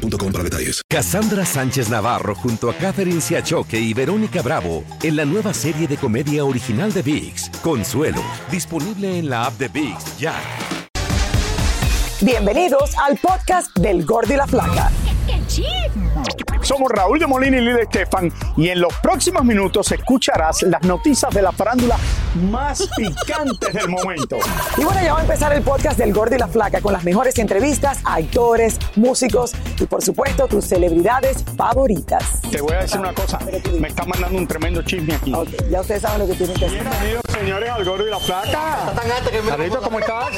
boostmobile.com 0.00 0.32
para 0.32 0.44
detalles. 0.44 0.82
Cassandra 0.88 1.44
Sánchez 1.44 1.88
Navarro 1.88 2.34
junto 2.34 2.70
a 2.70 2.74
Catherine 2.74 3.20
Siachoque 3.20 3.78
y 3.78 3.94
Verónica 3.94 4.42
Bravo 4.42 4.84
en 5.02 5.16
la 5.16 5.24
nueva 5.24 5.54
serie 5.54 5.86
de 5.86 5.96
comedia 5.96 6.44
original 6.44 6.92
de 6.92 7.02
VIX, 7.02 7.50
Consuelo, 7.62 8.22
disponible 8.50 9.18
en 9.18 9.28
la 9.28 9.46
app 9.46 9.58
de 9.58 9.68
VIX 9.68 10.18
ya. 10.18 10.34
Bienvenidos 12.20 12.92
al 12.98 13.16
podcast 13.16 13.74
del 13.78 14.04
Gordi 14.04 14.34
y 14.34 14.36
la 14.36 14.46
Flaca. 14.46 14.90
Somos 16.62 16.90
Raúl 16.90 17.18
de 17.18 17.26
Molina 17.26 17.56
y 17.56 17.60
Lidia 17.60 17.82
Estefan 17.82 18.32
y 18.56 18.68
en 18.68 18.80
los 18.80 18.92
próximos 19.02 19.44
minutos 19.44 19.90
escucharás 19.92 20.62
las 20.62 20.82
noticias 20.82 21.32
de 21.32 21.42
la 21.42 21.52
farándula 21.52 21.96
más 22.50 22.88
picantes 22.96 23.72
del 23.72 23.88
momento. 23.88 24.38
Y 24.76 24.84
bueno, 24.84 25.00
ya 25.02 25.14
va 25.14 25.20
a 25.20 25.22
empezar 25.22 25.52
el 25.52 25.62
podcast 25.62 25.98
del 25.98 26.12
Gordo 26.12 26.36
y 26.36 26.38
la 26.38 26.48
Flaca 26.48 26.80
con 26.80 26.92
las 26.92 27.04
mejores 27.04 27.38
entrevistas 27.38 28.00
a 28.04 28.16
actores, 28.16 28.78
músicos 28.96 29.52
y 29.80 29.86
por 29.86 30.02
supuesto 30.02 30.46
tus 30.46 30.66
celebridades 30.66 31.44
favoritas. 31.56 32.40
Te 32.50 32.60
voy 32.60 32.74
a 32.74 32.82
decir 32.82 33.00
una 33.00 33.14
cosa, 33.14 33.38
me 33.78 33.88
está 33.88 34.04
mandando 34.04 34.38
un 34.38 34.46
tremendo 34.46 34.82
chisme 34.82 35.14
aquí. 35.14 35.32
Ya 35.70 35.80
ustedes 35.80 36.02
saben 36.02 36.20
lo 36.20 36.26
que 36.26 36.34
tienen 36.34 36.56
que 36.56 36.66
hacer. 36.66 36.82
Bienvenidos 36.82 37.30
señores 37.40 37.70
al 37.70 37.84
Gordo 37.84 38.06
y 38.06 38.10
la 38.10 38.18
Flaca. 38.18 38.92
Carlito, 39.48 39.80
¿cómo 39.80 39.98
estás? 39.98 40.28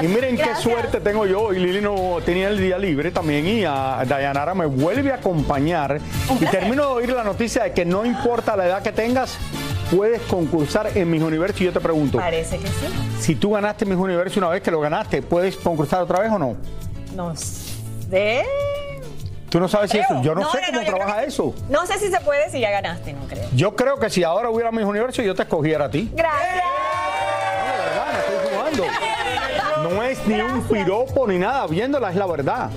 Y 0.00 0.06
miren 0.06 0.36
qué 0.36 0.56
suerte 0.56 1.00
tengo 1.00 1.26
yo. 1.26 1.52
Y 1.52 1.58
Lili 1.58 1.80
no 1.82 2.18
tenía 2.24 2.48
el 2.48 2.58
día 2.58 2.78
libre 2.78 3.10
también. 3.10 3.46
Y 3.46 3.64
a 3.64 4.02
Dayanara 4.06 4.54
me 4.54 4.64
vuelve 4.70 5.12
a 5.12 5.16
acompañar. 5.16 6.00
Y 6.40 6.46
termino 6.46 6.82
de 6.86 6.92
oír 6.94 7.12
la 7.12 7.24
noticia 7.24 7.64
de 7.64 7.72
que 7.72 7.84
no 7.84 8.04
importa 8.06 8.56
la 8.56 8.66
edad 8.66 8.82
que 8.82 8.92
tengas, 8.92 9.36
puedes 9.94 10.20
concursar 10.22 10.90
en 10.96 11.10
Mis 11.10 11.22
Universo. 11.22 11.62
Y 11.62 11.66
yo 11.66 11.72
te 11.72 11.80
pregunto, 11.80 12.18
Parece 12.18 12.58
que 12.58 12.66
sí. 12.68 12.86
si 13.20 13.34
tú 13.34 13.52
ganaste 13.52 13.84
Mis 13.84 13.98
Universo 13.98 14.38
una 14.40 14.48
vez 14.48 14.62
que 14.62 14.70
lo 14.70 14.80
ganaste, 14.80 15.22
¿puedes 15.22 15.56
concursar 15.56 16.02
otra 16.02 16.20
vez 16.20 16.30
o 16.32 16.38
no? 16.38 16.56
No 17.14 17.34
sé. 17.36 18.44
Tú 19.48 19.58
no 19.58 19.66
sabes 19.68 19.90
si 19.90 19.98
Creo. 19.98 20.10
eso. 20.18 20.22
Yo 20.22 20.34
no, 20.34 20.42
No, 20.42 20.50
sé 20.52 20.60
no, 20.60 20.66
cómo 20.78 20.80
no, 20.80 20.86
trabaja 20.96 21.20
que- 21.22 21.26
eso. 21.26 21.52
No 21.68 21.84
sé 21.86 21.98
si 21.98 22.08
se 22.08 22.20
puede 22.20 22.48
si 22.50 22.60
ya 22.60 22.70
ganaste, 22.70 23.12
no 23.12 23.26
creo. 23.26 23.48
Yo 23.52 23.74
creo 23.74 23.98
que 23.98 24.08
si 24.08 24.22
ahora 24.22 24.48
hubiera 24.48 24.70
Mis 24.70 24.84
Universo, 24.84 25.22
yo 25.22 25.34
te 25.34 25.42
escogiera 25.42 25.86
a 25.86 25.90
ti. 25.90 26.08
Gracias. 26.14 26.62
De 27.66 27.84
verdad, 27.84 28.06
no 28.12 28.18
estoy 28.18 28.52
jugando. 28.52 29.09
No 29.90 30.02
es 30.02 30.24
ni 30.26 30.40
un 30.40 30.62
piropo 30.62 31.26
ni 31.26 31.38
nada, 31.38 31.66
viéndola 31.66 32.10
es 32.10 32.16
la 32.16 32.26
verdad. 32.26 32.70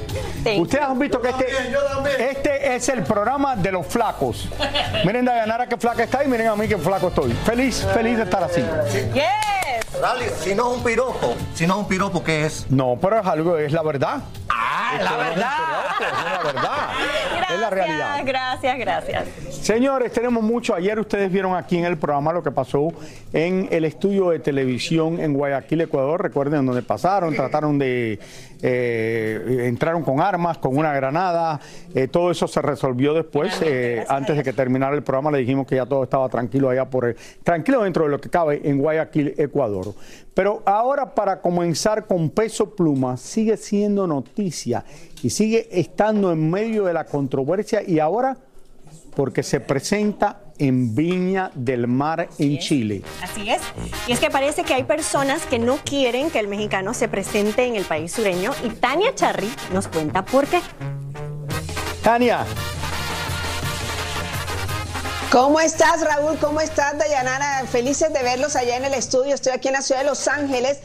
Thank 0.43 0.59
Ustedes 0.59 0.83
han 0.83 0.99
visto 0.99 1.21
que 1.21 1.29
este, 1.29 2.29
este 2.31 2.75
es 2.75 2.89
el 2.89 3.03
programa 3.03 3.55
de 3.55 3.71
los 3.71 3.85
flacos. 3.85 4.49
Miren 5.05 5.25
Dayanara 5.25 5.67
qué 5.67 5.77
flaca 5.77 6.03
está 6.03 6.23
y 6.23 6.27
miren 6.27 6.47
a 6.47 6.55
mí 6.55 6.67
qué 6.67 6.77
flaco 6.77 7.09
estoy. 7.09 7.31
Feliz, 7.45 7.85
feliz 7.93 8.17
de 8.17 8.23
estar 8.23 8.43
así. 8.43 8.61
Yes. 9.13 10.01
Dale, 10.01 10.29
si 10.29 10.55
no 10.55 10.71
es 10.71 10.77
un 10.77 10.83
piropo, 10.83 11.35
si 11.53 11.67
no 11.67 11.75
es 11.75 11.79
un 11.81 11.87
piropo, 11.87 12.23
¿qué 12.23 12.45
es? 12.45 12.65
No, 12.69 12.97
pero 12.99 13.19
es 13.19 13.25
algo, 13.25 13.57
es 13.57 13.71
la 13.71 13.83
verdad. 13.83 14.21
Ah, 14.49 14.97
la 15.01 15.17
verdad. 15.17 15.51
Es 15.99 16.31
la 16.31 16.43
verdad. 16.43 16.89
Es 17.53 17.59
la 17.59 17.69
realidad. 17.69 18.21
Gracias, 18.25 18.77
gracias. 18.79 19.25
Señores, 19.63 20.11
tenemos 20.11 20.43
mucho. 20.43 20.75
Ayer 20.75 20.99
ustedes 20.99 21.31
vieron 21.31 21.55
aquí 21.55 21.77
en 21.77 21.85
el 21.85 21.97
programa 21.97 22.33
lo 22.33 22.43
que 22.43 22.51
pasó 22.51 22.89
en 23.31 23.69
el 23.71 23.85
estudio 23.85 24.31
de 24.31 24.39
televisión 24.39 25.21
en 25.21 25.33
Guayaquil, 25.33 25.79
Ecuador. 25.79 26.21
Recuerden 26.21 26.65
donde 26.65 26.81
pasaron, 26.81 27.33
trataron 27.33 27.79
de. 27.79 28.19
eh, 28.61 29.63
entraron 29.69 30.03
con 30.03 30.19
armas, 30.19 30.57
con 30.57 30.75
una 30.75 30.91
granada. 30.91 31.61
Eh, 31.95 32.09
todo 32.09 32.29
eso 32.29 32.45
se 32.45 32.61
resolvió 32.61 33.13
después. 33.13 33.57
eh, 33.63 34.03
antes 34.09 34.35
de 34.35 34.43
que 34.43 34.51
terminara 34.51 34.97
el 34.97 35.01
programa, 35.01 35.31
le 35.31 35.37
dijimos 35.37 35.65
que 35.65 35.77
ya 35.77 35.85
todo 35.85 36.03
estaba 36.03 36.27
tranquilo 36.27 36.69
allá 36.69 36.89
por 36.89 37.05
el. 37.05 37.15
Tranquilo 37.41 37.83
dentro 37.83 38.03
de 38.03 38.09
lo 38.09 38.19
que 38.19 38.29
cabe 38.29 38.59
en 38.65 38.79
Guayaquil, 38.79 39.33
Ecuador. 39.37 39.93
Pero 40.33 40.61
ahora, 40.65 41.15
para 41.15 41.39
comenzar 41.39 42.05
con 42.05 42.31
peso 42.31 42.75
pluma, 42.75 43.15
sigue 43.15 43.55
siendo 43.55 44.07
noticia 44.07 44.83
y 45.21 45.29
sigue 45.29 45.69
estando 45.71 46.33
en 46.33 46.51
medio 46.51 46.83
de 46.83 46.91
la 46.91 47.05
controversia 47.05 47.81
y 47.81 47.99
ahora 47.99 48.35
porque 49.15 49.43
se 49.43 49.59
presenta 49.59 50.39
en 50.57 50.95
Viña 50.95 51.51
del 51.55 51.87
Mar 51.87 52.29
en 52.37 52.59
Chile. 52.59 53.01
Así 53.21 53.49
es. 53.49 53.61
Y 54.07 54.11
es 54.11 54.19
que 54.19 54.29
parece 54.29 54.63
que 54.63 54.73
hay 54.73 54.83
personas 54.83 55.45
que 55.45 55.59
no 55.59 55.77
quieren 55.77 56.29
que 56.29 56.39
el 56.39 56.47
mexicano 56.47 56.93
se 56.93 57.07
presente 57.07 57.65
en 57.65 57.75
el 57.75 57.85
país 57.85 58.11
sureño 58.11 58.51
y 58.63 58.69
Tania 58.69 59.13
Charry 59.15 59.49
nos 59.73 59.87
cuenta 59.87 60.23
por 60.23 60.45
qué. 60.47 60.59
Tania, 62.03 62.45
¿Cómo 65.33 65.59
estás, 65.59 66.01
Raúl? 66.01 66.37
¿Cómo 66.37 66.61
estás, 66.61 66.95
Dayanara? 66.95 67.65
Felices 67.65 68.13
de 68.13 68.21
verlos 68.21 68.55
allá 68.55 68.77
en 68.77 68.85
el 68.85 68.93
estudio. 68.93 69.33
Estoy 69.33 69.53
aquí 69.53 69.67
en 69.69 69.73
la 69.73 69.81
ciudad 69.81 70.01
de 70.01 70.05
Los 70.05 70.27
Ángeles 70.27 70.77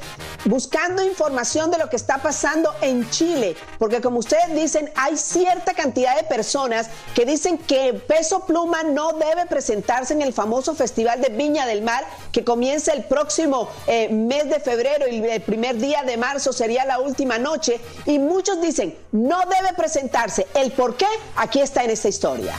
buscando 0.47 1.05
información 1.05 1.71
de 1.71 1.77
lo 1.77 1.91
que 1.91 1.97
está 1.97 2.23
pasando 2.23 2.75
en 2.81 3.11
Chile, 3.11 3.57
porque 3.79 4.01
como 4.01 4.21
ustedes 4.21 4.55
dicen, 4.55 4.91
hay 4.95 5.19
cierta 5.19 5.75
cantidad 5.75 6.17
de 6.17 6.23
personas 6.23 6.89
que 7.15 7.27
dicen 7.27 7.59
que 7.59 7.93
Peso 7.93 8.47
Pluma 8.47 8.85
no 8.85 9.13
debe 9.13 9.45
presentarse 9.45 10.15
en 10.15 10.23
el 10.23 10.33
famoso 10.33 10.75
Festival 10.75 11.21
de 11.21 11.29
Viña 11.29 11.67
del 11.67 11.83
Mar 11.83 12.07
que 12.33 12.43
comienza 12.43 12.95
el 12.95 13.05
próximo 13.05 13.69
eh, 13.87 14.09
mes 14.09 14.49
de 14.49 14.61
febrero 14.61 15.07
y 15.09 15.23
el 15.27 15.43
primer 15.43 15.77
día 15.77 16.05
de 16.05 16.17
marzo 16.17 16.55
sería 16.55 16.87
la 16.87 17.01
última 17.01 17.37
noche. 17.37 17.83
Y 18.07 18.19
muchos 18.19 18.63
dicen, 18.63 18.97
no 19.13 19.41
debe 19.41 19.75
presentarse. 19.77 20.47
El 20.55 20.73
por 20.73 20.97
qué, 20.97 21.07
aquí 21.37 21.61
está 21.61 21.85
en 21.85 21.91
esta 21.91 22.09
historia. 22.09 22.55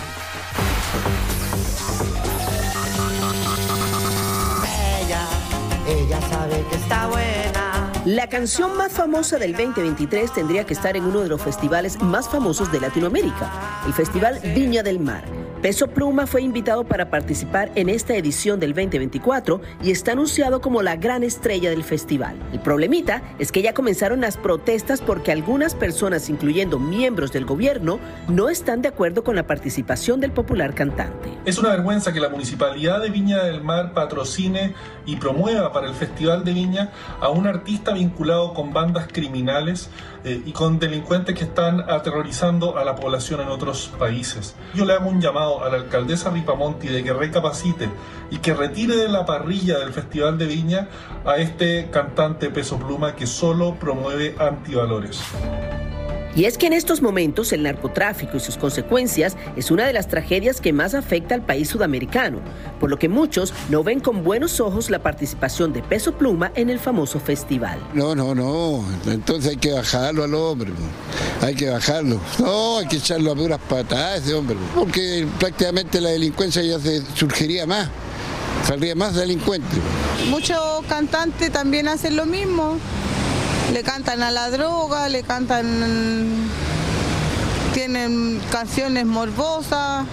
La 8.10 8.26
canción 8.26 8.76
más 8.76 8.92
famosa 8.92 9.38
del 9.38 9.52
2023 9.52 10.34
tendría 10.34 10.66
que 10.66 10.74
estar 10.74 10.98
en 10.98 11.04
uno 11.04 11.20
de 11.20 11.30
los 11.30 11.40
festivales 11.40 12.02
más 12.02 12.28
famosos 12.28 12.72
de 12.72 12.80
Latinoamérica, 12.80 13.84
el 13.86 13.94
Festival 13.94 14.40
Viña 14.56 14.82
del 14.82 15.00
Mar. 15.00 15.26
Peso 15.62 15.88
Pluma 15.88 16.26
fue 16.26 16.42
invitado 16.42 16.86
para 16.86 17.10
participar 17.10 17.70
en 17.76 17.90
esta 17.90 18.16
edición 18.16 18.62
del 18.62 18.74
2024 18.74 19.60
y 19.84 19.92
está 19.92 20.14
anunciado 20.14 20.62
como 20.62 20.82
la 20.82 20.96
gran 20.96 21.22
estrella 21.22 21.70
del 21.70 21.84
festival. 21.84 22.38
El 22.54 22.62
problemita 22.62 23.22
es 23.40 23.52
que 23.52 23.62
ya 23.62 23.74
comenzaron 23.74 24.22
las 24.22 24.38
protestas 24.38 25.02
porque 25.02 25.34
algunas 25.34 25.76
personas, 25.76 26.30
incluyendo 26.30 26.80
miembros 26.80 27.34
del 27.34 27.44
gobierno, 27.44 28.00
no 28.30 28.48
están 28.48 28.82
de 28.82 28.88
acuerdo 28.88 29.26
con 29.26 29.36
la 29.36 29.48
participación 29.48 30.22
del 30.22 30.32
popular 30.32 30.74
cantante. 30.74 31.30
Es 31.44 31.58
una 31.58 31.72
vergüenza 31.72 32.14
que 32.14 32.22
la 32.22 32.30
Municipalidad 32.30 33.02
de 33.02 33.10
Viña 33.10 33.44
del 33.44 33.62
Mar 33.62 33.94
patrocine 33.94 34.74
y 35.06 35.18
promueva 35.18 35.74
para 35.74 35.90
el 35.90 35.94
Festival 35.94 36.46
de 36.46 36.54
Viña 36.54 36.92
a 37.20 37.28
un 37.28 37.48
artista 37.48 37.92
vinculado 37.92 38.54
con 38.54 38.72
bandas 38.72 39.10
criminales 39.12 39.90
eh, 40.24 40.42
y 40.46 40.52
con 40.52 40.80
delincuentes 40.80 41.36
que 41.36 41.46
están 41.46 41.82
aterrorizando 41.90 42.78
a 42.78 42.84
la 42.84 42.96
población 42.96 43.42
en 43.42 43.48
otros 43.48 43.92
países. 43.98 44.56
Yo 44.74 44.86
le 44.86 44.94
hago 44.94 45.10
un 45.10 45.22
llamado 45.22 45.64
a 45.64 45.70
la 45.70 45.78
alcaldesa 45.78 46.30
Ripamonti 46.30 46.88
de 46.88 47.04
que 47.04 47.14
recapacite 47.14 47.90
y 48.30 48.38
que 48.38 48.54
retire 48.54 48.96
de 48.96 49.10
la 49.10 49.26
parrilla 49.26 49.80
del 49.80 49.94
Festival 49.94 50.38
de 50.38 50.46
Viña 50.46 50.90
a 51.26 51.38
este 51.38 51.90
cantante 51.92 52.50
peso 52.50 52.78
pluma 52.78 53.16
que 53.16 53.28
solo 53.28 53.76
promueve 53.76 54.36
antivalores. 54.40 55.22
Y 56.36 56.46
es 56.46 56.58
que 56.58 56.68
en 56.68 56.74
estos 56.74 57.02
momentos 57.02 57.52
el 57.54 57.64
narcotráfico 57.64 58.38
y 58.38 58.40
sus 58.40 58.58
consecuencias 58.58 59.36
es 59.56 59.72
una 59.72 59.86
de 59.86 59.94
las 59.94 60.08
tragedias 60.08 60.62
que 60.62 60.74
más 60.74 60.94
afecta 60.94 61.36
al 61.36 61.42
país 61.42 61.70
sudamericano, 61.70 62.40
por 62.80 62.90
lo 62.90 63.00
que 63.00 63.10
muchos 63.10 63.54
no 63.70 63.84
ven 63.84 64.00
con 64.00 64.24
buenos 64.24 64.60
ojos 64.60 64.90
la 64.90 65.00
participación 65.00 65.74
de 65.74 65.82
Peso 65.82 66.14
Pluma 66.14 66.52
en 66.56 66.70
el 66.70 66.80
famoso 66.80 67.20
festival. 67.20 67.80
No, 67.94 68.16
no, 68.16 68.36
no. 68.36 68.84
Entonces 69.08 69.52
hay 69.52 69.58
que 69.58 69.72
bajarlo 69.72 70.24
al 70.24 70.34
hombre. 70.34 70.72
Hay 71.42 71.56
que 71.56 71.70
bajarlo. 71.70 72.20
No, 72.40 72.78
hay 72.78 72.88
que 72.88 72.98
echarlo 72.98 73.32
a 73.32 73.36
puras 73.36 73.60
patadas 73.68 74.24
ese 74.24 74.34
hombre. 74.34 74.56
po. 74.56 74.82
Porque 74.82 75.28
prácticamente 75.40 76.00
la 76.00 76.10
delincuencia 76.10 76.62
ya 76.62 76.80
se 76.80 77.02
surgiría 77.16 77.66
más. 77.66 77.90
Saldría 78.66 78.94
más 78.94 79.16
delincuente. 79.16 79.68
Muchos 80.30 80.60
cantantes 80.88 81.52
también 81.52 81.88
hacen 81.88 82.16
lo 82.16 82.26
mismo. 82.26 82.78
Le 83.74 83.84
cantan 83.84 84.22
a 84.24 84.32
la 84.32 84.50
droga, 84.50 85.08
le 85.10 85.24
cantan. 85.24 85.66
tienen 87.74 88.40
canciones 88.52 89.06
morbosas. 89.06 90.06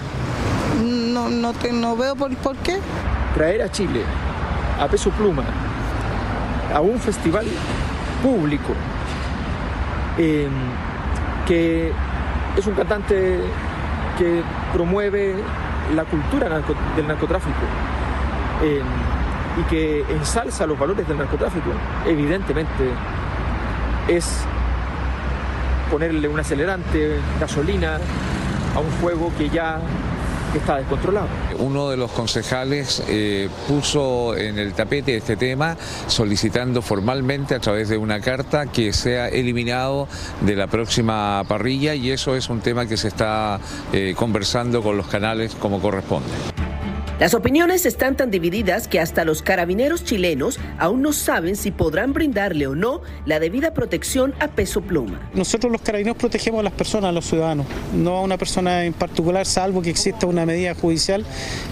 No, 0.83 1.29
no, 1.29 1.53
te- 1.53 1.71
no 1.73 1.95
veo 1.97 2.15
por, 2.15 2.35
por 2.37 2.55
qué. 2.57 2.79
traer 3.33 3.61
a 3.63 3.71
Chile 3.71 4.03
a 4.79 4.87
peso 4.87 5.09
pluma 5.11 5.43
a 6.73 6.81
un 6.81 6.99
festival 6.99 7.47
público 8.21 8.73
eh, 10.19 10.47
que 11.47 11.91
es 12.55 12.67
un 12.67 12.75
cantante 12.75 13.39
que 14.19 14.43
promueve 14.73 15.35
la 15.95 16.03
cultura 16.05 16.47
del 16.95 17.07
narcotráfico 17.07 17.57
eh, 18.63 18.81
y 19.59 19.63
que 19.63 20.05
ensalza 20.09 20.67
los 20.67 20.77
valores 20.77 21.07
del 21.07 21.17
narcotráfico, 21.17 21.69
evidentemente 22.05 22.91
es 24.07 24.25
ponerle 25.91 26.27
un 26.27 26.39
acelerante, 26.39 27.19
gasolina 27.39 27.99
a 28.75 28.79
un 28.79 28.91
juego 29.01 29.31
que 29.37 29.49
ya 29.49 29.79
está 30.55 30.77
descontrolado. 30.77 31.27
Uno 31.59 31.89
de 31.89 31.97
los 31.97 32.11
concejales 32.11 33.03
eh, 33.07 33.49
puso 33.67 34.35
en 34.35 34.57
el 34.57 34.73
tapete 34.73 35.17
este 35.17 35.35
tema 35.35 35.77
solicitando 36.07 36.81
formalmente 36.81 37.55
a 37.55 37.59
través 37.59 37.89
de 37.89 37.97
una 37.97 38.19
carta 38.21 38.67
que 38.67 38.93
sea 38.93 39.27
eliminado 39.27 40.07
de 40.41 40.55
la 40.55 40.67
próxima 40.67 41.43
parrilla 41.47 41.95
y 41.95 42.11
eso 42.11 42.35
es 42.35 42.49
un 42.49 42.61
tema 42.61 42.85
que 42.85 42.97
se 42.97 43.09
está 43.09 43.59
eh, 43.93 44.13
conversando 44.17 44.81
con 44.81 44.97
los 44.97 45.07
canales 45.07 45.55
como 45.55 45.81
corresponde. 45.81 46.29
Las 47.19 47.33
opiniones 47.33 47.87
están 47.87 48.15
tan 48.15 48.29
divididas 48.29 48.87
que 48.87 48.99
hasta 48.99 49.25
los 49.25 49.41
carabineros 49.41 50.03
chilenos 50.03 50.59
aún 50.77 51.01
no 51.01 51.13
saben 51.13 51.55
si 51.55 51.71
podrán 51.71 52.13
brindarle 52.13 52.67
o 52.67 52.75
no 52.75 53.01
la 53.25 53.39
debida 53.39 53.73
protección 53.73 54.35
a 54.39 54.49
peso 54.49 54.81
pluma. 54.81 55.27
Nosotros 55.33 55.71
los 55.71 55.81
carabineros 55.81 56.15
protegemos 56.15 56.59
a 56.59 56.63
las 56.63 56.73
personas, 56.73 57.09
a 57.09 57.11
los 57.11 57.25
ciudadanos, 57.25 57.65
no 57.95 58.17
a 58.17 58.21
una 58.21 58.37
persona 58.37 58.85
en 58.85 58.93
particular, 58.93 59.47
salvo 59.47 59.81
que 59.81 59.89
exista 59.89 60.27
una 60.27 60.45
medida 60.45 60.75
judicial 60.75 61.25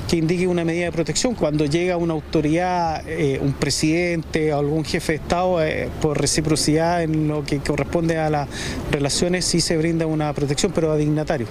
que 0.10 0.18
indique 0.18 0.48
una 0.48 0.66
medida 0.66 0.86
de 0.86 0.92
protección. 0.92 1.36
Cuando 1.36 1.66
llega 1.66 1.96
una 1.96 2.14
autoridad, 2.14 3.08
eh, 3.08 3.40
un 3.40 3.54
presidente 3.54 4.52
o 4.52 4.58
algún 4.58 4.84
jefe 4.84 5.14
de 5.14 5.18
Estado, 5.20 5.64
eh, 5.64 5.90
por 6.02 6.20
reciprocidad 6.20 7.04
en 7.04 7.28
lo 7.28 7.44
que 7.44 7.60
corresponde 7.60 8.18
a 8.18 8.32
las 8.32 8.50
relaciones, 8.92 9.46
sí 9.46 9.62
se 9.62 9.78
brinda 9.78 10.08
una 10.08 10.34
protección, 10.34 10.72
pero 10.74 10.92
a 10.92 10.98
dignatarios. 10.98 11.50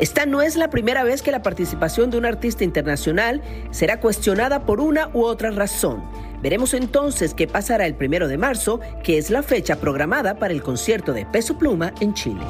Esta 0.00 0.26
no 0.26 0.42
es 0.42 0.56
la 0.56 0.70
primera 0.70 1.04
vez 1.04 1.22
que 1.22 1.30
la 1.30 1.42
participación 1.42 2.10
de 2.10 2.18
un 2.18 2.26
artista 2.26 2.64
internacional 2.64 3.42
será 3.70 4.00
cuestionada 4.00 4.66
por 4.66 4.80
una 4.80 5.08
u 5.12 5.22
otra 5.22 5.50
razón. 5.50 6.02
Veremos 6.42 6.74
entonces 6.74 7.32
qué 7.32 7.46
pasará 7.46 7.86
el 7.86 7.94
primero 7.94 8.26
de 8.26 8.36
marzo, 8.36 8.80
que 9.02 9.18
es 9.18 9.30
la 9.30 9.42
fecha 9.42 9.76
programada 9.76 10.34
para 10.34 10.52
el 10.52 10.62
concierto 10.62 11.12
de 11.12 11.24
Peso 11.26 11.56
Pluma 11.58 11.94
en 12.00 12.12
Chile. 12.12 12.42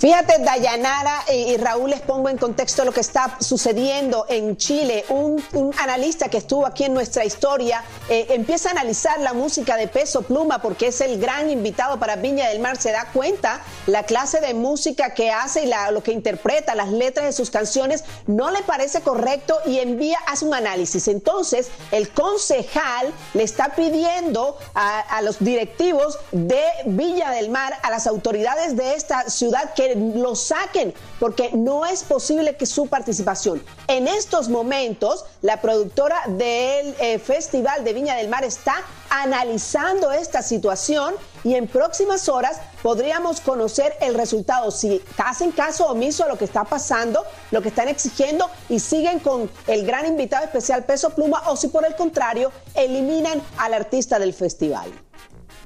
Fíjate, 0.00 0.38
Dayanara 0.38 1.24
y, 1.30 1.58
Raúl, 1.58 1.90
les 1.90 2.00
pongo 2.00 2.30
en 2.30 2.38
contexto 2.38 2.86
lo 2.86 2.92
que 2.92 3.00
está 3.00 3.36
sucediendo 3.38 4.24
en 4.30 4.56
Chile. 4.56 5.04
Un, 5.10 5.44
un 5.52 5.74
analista 5.78 6.30
que 6.30 6.38
estuvo 6.38 6.64
aquí 6.64 6.84
en 6.84 6.94
nuestra 6.94 7.22
historia 7.26 7.84
eh, 8.08 8.28
empieza 8.30 8.70
a 8.70 8.72
analizar 8.72 9.20
la 9.20 9.34
música 9.34 9.76
de 9.76 9.88
Peso 9.88 10.22
Pluma 10.22 10.62
porque 10.62 10.86
es 10.86 11.02
el 11.02 11.20
gran 11.20 11.50
invitado 11.50 11.98
para 11.98 12.16
Viña 12.16 12.48
del 12.48 12.60
Mar. 12.60 12.78
Se 12.80 12.92
da 12.92 13.08
cuenta 13.12 13.60
la 13.86 14.04
clase 14.04 14.40
de 14.40 14.54
música 14.54 15.12
que 15.12 15.30
hace 15.30 15.64
y 15.64 15.66
la- 15.66 15.90
lo 15.90 16.02
que 16.02 16.12
interpreta, 16.12 16.74
las 16.74 16.88
letras 16.88 17.26
de 17.26 17.32
sus 17.32 17.50
canciones, 17.50 18.04
no 18.26 18.50
le 18.50 18.62
parece 18.62 19.02
correcto 19.02 19.58
y 19.66 19.80
envía, 19.80 20.16
hace 20.26 20.46
un 20.46 20.54
análisis. 20.54 21.08
Entonces, 21.08 21.68
el 21.92 22.08
concejal 22.08 23.12
le 23.34 23.42
está 23.42 23.74
pidiendo 23.76 24.56
a, 24.74 25.00
a 25.00 25.20
los 25.20 25.40
directivos 25.40 26.18
de 26.32 26.62
Villa 26.86 27.28
del 27.32 27.50
Mar, 27.50 27.74
a 27.82 27.90
las 27.90 28.06
autoridades 28.06 28.76
de 28.78 28.94
esta 28.94 29.28
ciudad 29.28 29.74
que 29.74 29.89
lo 29.96 30.34
saquen, 30.34 30.94
porque 31.18 31.50
no 31.52 31.86
es 31.86 32.02
posible 32.02 32.56
que 32.56 32.66
su 32.66 32.86
participación. 32.86 33.62
En 33.88 34.08
estos 34.08 34.48
momentos, 34.48 35.24
la 35.42 35.60
productora 35.60 36.16
del 36.26 36.94
eh, 37.00 37.18
Festival 37.18 37.84
de 37.84 37.92
Viña 37.92 38.16
del 38.16 38.28
Mar 38.28 38.44
está 38.44 38.74
analizando 39.10 40.12
esta 40.12 40.42
situación 40.42 41.14
y 41.42 41.54
en 41.54 41.66
próximas 41.66 42.28
horas 42.28 42.60
podríamos 42.82 43.40
conocer 43.40 43.94
el 44.00 44.14
resultado, 44.14 44.70
si 44.70 45.02
hacen 45.18 45.52
caso 45.52 45.86
omiso 45.86 46.24
a 46.24 46.28
lo 46.28 46.38
que 46.38 46.44
está 46.44 46.64
pasando, 46.64 47.24
lo 47.50 47.62
que 47.62 47.68
están 47.68 47.88
exigiendo 47.88 48.48
y 48.68 48.78
siguen 48.78 49.18
con 49.18 49.50
el 49.66 49.86
gran 49.86 50.06
invitado 50.06 50.44
especial 50.44 50.84
Peso 50.84 51.10
Pluma 51.10 51.42
o 51.48 51.56
si 51.56 51.68
por 51.68 51.84
el 51.84 51.96
contrario 51.96 52.52
eliminan 52.74 53.42
al 53.58 53.74
artista 53.74 54.18
del 54.18 54.32
festival. 54.34 54.90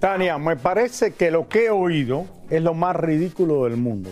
Tania, 0.05 0.37
me 0.37 0.55
parece 0.57 1.15
que 1.15 1.31
lo 1.31 1.49
que 1.49 1.65
he 1.65 1.71
oído 1.71 2.27
es 2.51 2.63
lo 2.63 2.75
más 2.75 2.95
ridículo 2.95 3.65
del 3.65 3.79
mundo. 3.79 4.11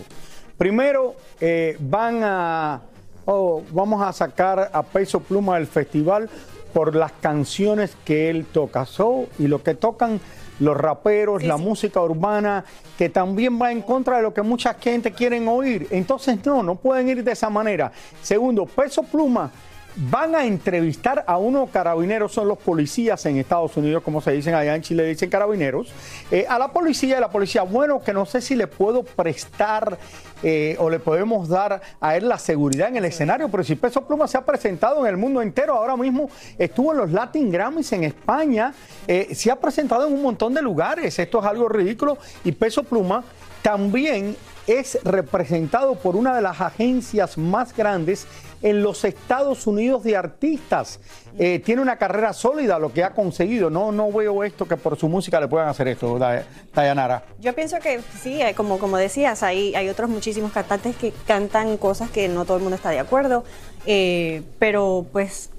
Primero, 0.57 1.13
eh, 1.39 1.77
van 1.79 2.23
a. 2.23 2.81
oh, 3.25 3.61
vamos 3.69 4.01
a 4.01 4.11
sacar 4.11 4.71
a 4.73 4.81
Peso 4.81 5.19
Pluma 5.19 5.57
del 5.57 5.67
festival 5.67 6.31
por 6.73 6.95
las 6.95 7.11
canciones 7.11 7.95
que 8.03 8.31
él 8.31 8.47
toca. 8.51 8.87
So, 8.87 9.27
y 9.37 9.45
lo 9.45 9.61
que 9.61 9.75
tocan 9.75 10.19
los 10.59 10.75
raperos, 10.75 11.43
la 11.43 11.57
música 11.57 12.01
urbana, 12.01 12.65
que 12.97 13.09
también 13.09 13.61
va 13.61 13.71
en 13.71 13.83
contra 13.83 14.17
de 14.17 14.23
lo 14.23 14.33
que 14.33 14.41
mucha 14.41 14.73
gente 14.73 15.11
quieren 15.11 15.47
oír. 15.47 15.87
Entonces, 15.91 16.43
no, 16.43 16.63
no 16.63 16.73
pueden 16.73 17.07
ir 17.07 17.23
de 17.23 17.33
esa 17.33 17.51
manera. 17.51 17.91
Segundo, 18.23 18.65
Peso 18.65 19.03
Pluma 19.03 19.51
van 19.95 20.35
a 20.35 20.45
entrevistar 20.45 21.23
a 21.27 21.37
unos 21.37 21.69
carabineros, 21.69 22.31
son 22.31 22.47
los 22.47 22.57
policías 22.57 23.25
en 23.25 23.37
Estados 23.37 23.75
Unidos, 23.77 24.03
como 24.03 24.21
se 24.21 24.31
dicen 24.31 24.55
allá 24.55 24.75
en 24.75 24.81
Chile, 24.81 25.05
dicen 25.05 25.29
carabineros, 25.29 25.91
eh, 26.31 26.45
a 26.47 26.57
la 26.57 26.71
policía 26.71 27.17
y 27.17 27.21
la 27.21 27.29
policía, 27.29 27.61
bueno, 27.63 28.01
que 28.01 28.13
no 28.13 28.25
sé 28.25 28.41
si 28.41 28.55
le 28.55 28.67
puedo 28.67 29.03
prestar 29.03 29.97
eh, 30.41 30.75
o 30.79 30.89
le 30.89 30.99
podemos 30.99 31.47
dar 31.47 31.81
a 32.01 32.17
él 32.17 32.27
la 32.27 32.37
seguridad 32.37 32.89
en 32.89 32.97
el 32.97 33.05
escenario, 33.05 33.49
pero 33.49 33.63
si 33.63 33.75
Peso 33.75 34.05
Pluma 34.05 34.27
se 34.27 34.37
ha 34.37 34.45
presentado 34.45 35.01
en 35.01 35.07
el 35.07 35.17
mundo 35.17 35.41
entero, 35.41 35.75
ahora 35.75 35.95
mismo 35.95 36.29
estuvo 36.57 36.91
en 36.91 36.97
los 36.97 37.11
Latin 37.11 37.51
Grammys 37.51 37.93
en 37.93 38.03
España, 38.03 38.73
eh, 39.07 39.33
se 39.35 39.51
ha 39.51 39.55
presentado 39.55 40.07
en 40.07 40.13
un 40.13 40.23
montón 40.23 40.53
de 40.53 40.61
lugares, 40.61 41.17
esto 41.19 41.39
es 41.39 41.45
algo 41.45 41.69
ridículo, 41.69 42.17
y 42.43 42.51
Peso 42.51 42.83
Pluma 42.83 43.23
también 43.61 44.35
es 44.67 44.97
representado 45.03 45.95
por 45.95 46.15
una 46.15 46.35
de 46.35 46.41
las 46.41 46.61
agencias 46.61 47.37
más 47.37 47.75
grandes 47.75 48.27
en 48.63 48.81
los 48.81 49.03
Estados 49.03 49.67
Unidos 49.67 50.03
de 50.03 50.17
artistas. 50.17 50.99
Eh, 51.37 51.59
tiene 51.59 51.81
una 51.81 51.97
carrera 51.97 52.33
sólida, 52.33 52.79
lo 52.79 52.91
que 52.93 53.03
ha 53.03 53.11
conseguido. 53.11 53.69
No, 53.69 53.91
no 53.91 54.11
veo 54.11 54.43
esto 54.43 54.67
que 54.67 54.77
por 54.77 54.97
su 54.97 55.07
música 55.09 55.39
le 55.39 55.47
puedan 55.47 55.67
hacer 55.69 55.87
esto, 55.89 56.17
Day- 56.17 56.43
Dayanara. 56.73 57.23
Yo 57.39 57.53
pienso 57.53 57.77
que 57.79 57.99
sí, 58.21 58.41
eh, 58.41 58.53
como, 58.55 58.79
como 58.79 58.97
decías, 58.97 59.43
hay, 59.43 59.75
hay 59.75 59.89
otros 59.89 60.09
muchísimos 60.09 60.51
cantantes 60.51 60.95
que 60.95 61.13
cantan 61.27 61.77
cosas 61.77 62.09
que 62.09 62.27
no 62.27 62.45
todo 62.45 62.57
el 62.57 62.63
mundo 62.63 62.75
está 62.77 62.89
de 62.89 62.99
acuerdo, 62.99 63.43
eh, 63.85 64.41
pero 64.59 65.05
pues 65.11 65.49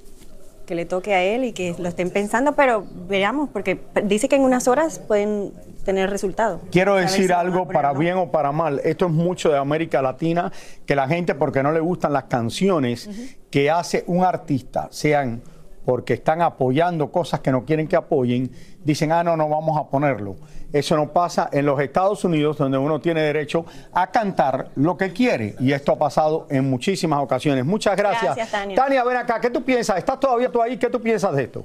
que 0.65 0.75
le 0.75 0.85
toque 0.85 1.13
a 1.13 1.23
él 1.23 1.43
y 1.43 1.53
que 1.53 1.75
lo 1.77 1.87
estén 1.87 2.09
pensando, 2.09 2.53
pero 2.53 2.85
veamos, 3.07 3.49
porque 3.49 3.79
dice 4.03 4.27
que 4.27 4.35
en 4.35 4.43
unas 4.43 4.67
horas 4.67 4.99
pueden 4.99 5.53
tener 5.83 6.09
resultado. 6.09 6.59
Quiero 6.71 6.97
si 6.97 7.03
decir 7.03 7.33
algo 7.33 7.67
para 7.67 7.93
bien 7.93 8.17
o 8.17 8.31
para 8.31 8.51
mal. 8.51 8.81
Esto 8.83 9.05
es 9.05 9.11
mucho 9.11 9.49
de 9.49 9.57
América 9.57 10.01
Latina, 10.01 10.51
que 10.85 10.95
la 10.95 11.07
gente, 11.07 11.35
porque 11.35 11.63
no 11.63 11.71
le 11.71 11.79
gustan 11.79 12.11
las 12.11 12.25
canciones 12.25 13.09
que 13.49 13.69
hace 13.69 14.03
un 14.07 14.23
artista, 14.23 14.87
sean 14.91 15.41
porque 15.85 16.15
están 16.15 16.41
apoyando 16.41 17.11
cosas 17.11 17.39
que 17.41 17.51
no 17.51 17.63
quieren 17.63 17.87
que 17.87 17.95
apoyen, 17.95 18.51
dicen, 18.83 19.11
ah, 19.11 19.23
no, 19.23 19.37
no 19.37 19.47
vamos 19.47 19.77
a 19.77 19.87
ponerlo. 19.87 20.35
Eso 20.75 20.97
no 20.97 21.13
pasa 21.13 21.49
en 21.53 21.65
los 21.65 21.79
Estados 21.79 22.25
Unidos, 22.25 22.57
donde 22.57 22.77
uno 22.77 22.99
tiene 22.99 23.21
derecho 23.21 23.65
a 23.93 24.11
cantar 24.11 24.71
lo 24.75 24.97
que 24.97 25.13
quiere. 25.13 25.55
Y 25.61 25.71
esto 25.71 25.93
ha 25.93 25.97
pasado 25.97 26.47
en 26.49 26.69
muchísimas 26.69 27.23
ocasiones. 27.23 27.63
Muchas 27.63 27.95
gracias. 27.95 28.35
Gracias, 28.35 28.51
Tania. 28.51 28.75
Tania, 28.75 29.03
ven 29.05 29.15
acá, 29.15 29.39
¿qué 29.39 29.49
tú 29.49 29.63
piensas? 29.63 29.97
¿Estás 29.97 30.19
todavía 30.19 30.51
tú 30.51 30.61
ahí? 30.61 30.75
¿Qué 30.75 30.89
tú 30.89 31.01
piensas 31.01 31.33
de 31.33 31.43
esto? 31.43 31.63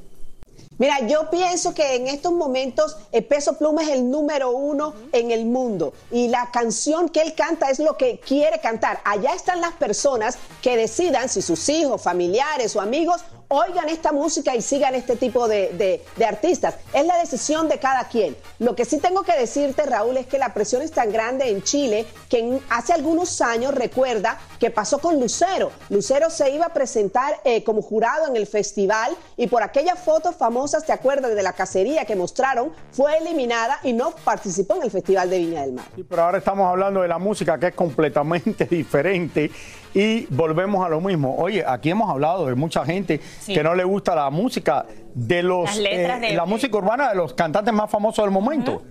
Mira, 0.79 1.01
yo 1.09 1.29
pienso 1.29 1.75
que 1.75 1.97
en 1.97 2.07
estos 2.07 2.33
momentos 2.33 2.99
el 3.11 3.25
Peso 3.25 3.59
Pluma 3.59 3.83
es 3.83 3.89
el 3.89 4.09
número 4.09 4.53
uno 4.53 4.95
en 5.11 5.33
el 5.33 5.45
mundo 5.45 5.93
y 6.13 6.29
la 6.29 6.49
canción 6.53 7.09
que 7.09 7.21
él 7.21 7.35
canta 7.35 7.69
es 7.69 7.81
lo 7.81 7.97
que 7.97 8.21
quiere 8.21 8.61
cantar. 8.61 9.01
Allá 9.05 9.35
están 9.35 9.61
las 9.61 9.73
personas 9.73 10.39
que 10.63 10.77
decidan 10.77 11.29
si 11.29 11.43
sus 11.43 11.69
hijos, 11.69 12.01
familiares 12.01 12.77
o 12.77 12.81
amigos 12.81 13.25
oigan 13.53 13.89
esta 13.89 14.13
música 14.13 14.55
y 14.55 14.63
sigan 14.63 14.95
este 14.95 15.17
tipo 15.17 15.49
de, 15.49 16.03
artistas. 16.27 16.77
Es 16.95 17.05
la 17.05 17.19
decisión 17.19 17.69
de 17.69 17.79
cada 17.79 18.05
quien. 18.05 18.37
Lo 18.61 18.77
que 18.77 18.85
sí 18.85 18.99
tengo 18.99 19.23
que 19.23 19.37
decirte, 19.37 19.83
Raúl, 19.83 20.17
es 20.17 20.27
que 20.27 20.39
la 20.39 20.55
presión 20.55 20.83
es 20.83 20.93
tan 20.93 21.13
grande 21.13 21.51
en 21.51 21.63
Chile 21.63 22.07
que 22.29 22.61
hace 22.69 22.93
algunos 22.93 23.41
años, 23.41 23.75
recuerda, 23.75 24.39
que 24.61 24.71
pasó 24.71 24.99
con 24.99 25.19
Lucero. 25.19 25.73
Lucero 25.89 26.31
se 26.31 26.51
iba 26.51 26.67
a 26.67 26.73
presentar 26.73 27.41
eh, 27.45 27.65
como 27.65 27.83
jurado 27.83 28.29
en 28.29 28.37
el 28.37 28.47
festival 28.47 29.17
y 29.37 29.49
por 29.49 29.65
aquellas 29.65 29.99
fotos 29.99 30.37
famosas, 30.37 30.87
¿te 30.87 30.93
acuerdas 30.93 31.35
de 31.35 31.43
la 31.43 31.53
cacería 31.53 32.05
que 32.05 32.15
mostraron? 32.15 32.73
Fue 32.93 33.19
eliminada 33.19 33.81
y 33.83 33.93
no 33.93 34.13
participó 34.13 34.77
en 34.77 34.83
el 34.85 34.91
Festival 34.93 35.29
de 35.29 35.39
Viña 35.39 35.63
del 35.63 35.73
Mar. 35.73 35.87
Pero 36.09 36.23
ahora 36.23 36.39
estamos 36.39 36.69
hablando 36.69 37.03
de 37.03 37.09
la 37.09 37.19
música 37.19 37.59
que 37.59 37.69
es 37.69 37.75
completamente 37.75 38.65
diferente 38.71 39.51
y 39.95 40.27
volvemos 40.27 40.85
a 40.85 40.89
lo 40.89 41.01
mismo. 41.01 41.35
Oye, 41.37 41.65
aquí 41.67 41.91
hemos 41.91 42.09
hablado 42.11 42.47
de 42.47 42.55
mucha 42.55 42.85
gente 42.85 43.21
Sí. 43.41 43.55
que 43.55 43.63
no 43.63 43.75
le 43.75 43.85
gusta 43.85 44.15
la 44.15 44.31
música 44.31 44.87
de 45.15 45.43
los 45.43 45.65
Las 45.65 45.79
letras 45.79 46.23
eh, 46.23 46.27
de- 46.29 46.35
la 46.35 46.45
música 46.47 46.77
urbana 46.79 47.09
de 47.11 47.17
los 47.17 47.35
cantantes 47.35 47.75
más 47.75 47.91
famosos 47.91 48.25
del 48.25 48.33
momento. 48.33 48.83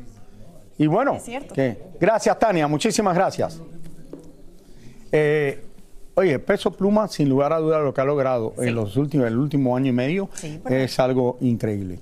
Y 0.78 0.88
bueno. 0.88 1.18
¿qué? 1.54 1.78
gracias 2.00 2.38
Tania, 2.40 2.68
muchísimas 2.68 3.16
gracias. 3.16 3.62
Eh, 5.12 5.64
oye, 6.16 6.38
Peso 6.40 6.72
Pluma, 6.72 7.08
sin 7.08 7.30
lugar 7.30 7.54
a 7.54 7.58
duda, 7.60 7.80
lo 7.80 7.94
que 7.94 8.02
ha 8.02 8.06
logrado 8.06 8.54
en 8.60 8.76
los 8.76 8.96
últimos, 8.98 9.28
el 9.28 9.38
último 9.38 9.76
año 9.76 9.88
y 9.90 9.94
medio 9.94 10.30
Sí, 10.34 10.62
es 10.70 11.00
algo 11.00 11.38
increíble. 11.42 12.00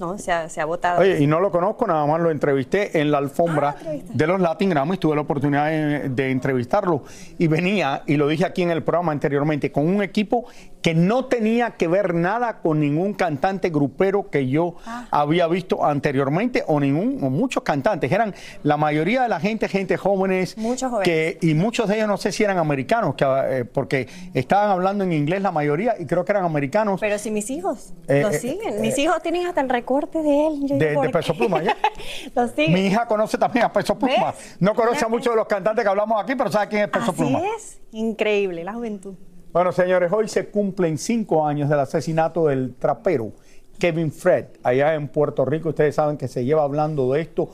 ¿No? 0.00 0.18
Se 0.18 0.32
ha, 0.32 0.48
se 0.48 0.60
ha 0.60 0.64
votado. 0.64 1.00
Oye, 1.00 1.20
y 1.20 1.26
no 1.26 1.38
lo 1.40 1.50
conozco, 1.50 1.86
nada 1.86 2.04
más 2.06 2.20
lo 2.20 2.30
entrevisté 2.30 3.00
en 3.00 3.10
la 3.10 3.18
alfombra 3.18 3.76
de 4.12 4.26
los 4.26 4.40
Latin 4.40 4.70
Grammys, 4.70 4.98
tuve 4.98 5.14
la 5.14 5.20
oportunidad 5.22 5.66
de, 5.70 6.08
de 6.08 6.30
entrevistarlo 6.30 7.04
y 7.38 7.46
venía, 7.46 8.02
y 8.06 8.16
lo 8.16 8.26
dije 8.28 8.44
aquí 8.44 8.62
en 8.62 8.70
el 8.70 8.82
programa 8.82 9.12
anteriormente, 9.12 9.70
con 9.70 9.86
un 9.86 10.02
equipo 10.02 10.46
que 10.82 10.94
no 10.94 11.26
tenía 11.26 11.72
que 11.72 11.88
ver 11.88 12.14
nada 12.14 12.60
con 12.62 12.80
ningún 12.80 13.12
cantante 13.12 13.68
grupero 13.68 14.30
que 14.30 14.48
yo 14.48 14.76
había 15.10 15.46
visto 15.46 15.84
anteriormente 15.84 16.64
o 16.66 16.80
ningún 16.80 17.18
o 17.22 17.28
muchos 17.28 17.62
cantantes 17.62 18.10
eran 18.10 18.34
la 18.62 18.78
mayoría 18.78 19.20
de 19.22 19.28
la 19.28 19.40
gente 19.40 19.68
gente 19.68 19.98
jóvenes 19.98 20.56
Muchos 20.56 20.90
jóvenes. 20.90 21.04
que 21.04 21.38
y 21.46 21.52
muchos 21.52 21.86
de 21.86 21.96
ellos 21.96 22.08
no 22.08 22.16
sé 22.16 22.32
si 22.32 22.44
eran 22.44 22.56
americanos 22.56 23.14
que, 23.14 23.26
eh, 23.26 23.64
porque 23.66 24.08
estaban 24.32 24.70
hablando 24.70 25.04
en 25.04 25.12
inglés 25.12 25.42
la 25.42 25.52
mayoría 25.52 25.96
y 25.98 26.06
creo 26.06 26.24
que 26.24 26.32
eran 26.32 26.46
americanos 26.46 26.98
Pero 26.98 27.18
si 27.18 27.30
mis 27.30 27.50
hijos 27.50 27.92
Eh, 28.08 28.22
lo 28.22 28.30
eh, 28.30 28.38
siguen, 28.38 28.76
eh, 28.76 28.80
mis 28.80 28.96
hijos 28.96 29.20
tienen 29.22 29.46
hasta 29.46 29.60
el 29.60 29.66
de 29.98 30.46
él. 30.46 30.60
Yo 30.66 30.78
de, 30.78 30.88
digo, 30.90 31.02
de 31.02 31.10
¿por 31.10 31.20
Peso? 31.20 31.34
Pluma 31.34 31.60
mi 32.68 32.86
hija 32.86 33.06
conoce 33.06 33.36
también 33.36 33.64
a 33.64 33.72
Peso 33.72 33.98
Pluma 33.98 34.32
¿Ves? 34.32 34.56
no 34.60 34.74
conoce 34.74 35.04
a 35.04 35.08
muchos 35.08 35.32
de 35.32 35.36
los 35.36 35.46
cantantes 35.46 35.82
que 35.82 35.88
hablamos 35.88 36.22
aquí 36.22 36.34
pero 36.36 36.50
sabe 36.50 36.68
quién 36.68 36.82
es 36.82 36.88
Peso 36.88 37.10
Así 37.10 37.20
Pluma 37.20 37.40
es, 37.56 37.80
increíble, 37.92 38.62
la 38.62 38.74
juventud. 38.74 39.14
Bueno, 39.52 39.72
señores, 39.72 40.12
hoy 40.12 40.28
se 40.28 40.48
cumplen 40.48 40.96
cinco 40.96 41.44
años 41.44 41.68
del 41.68 41.80
asesinato 41.80 42.46
del 42.46 42.74
trapero 42.76 43.32
Kevin 43.80 44.12
Fred, 44.12 44.44
allá 44.62 44.94
en 44.94 45.08
Puerto 45.08 45.44
Rico. 45.44 45.70
Ustedes 45.70 45.96
saben 45.96 46.16
que 46.16 46.28
se 46.28 46.44
lleva 46.44 46.62
hablando 46.62 47.12
de 47.12 47.22
esto 47.22 47.50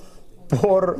por 0.48 0.98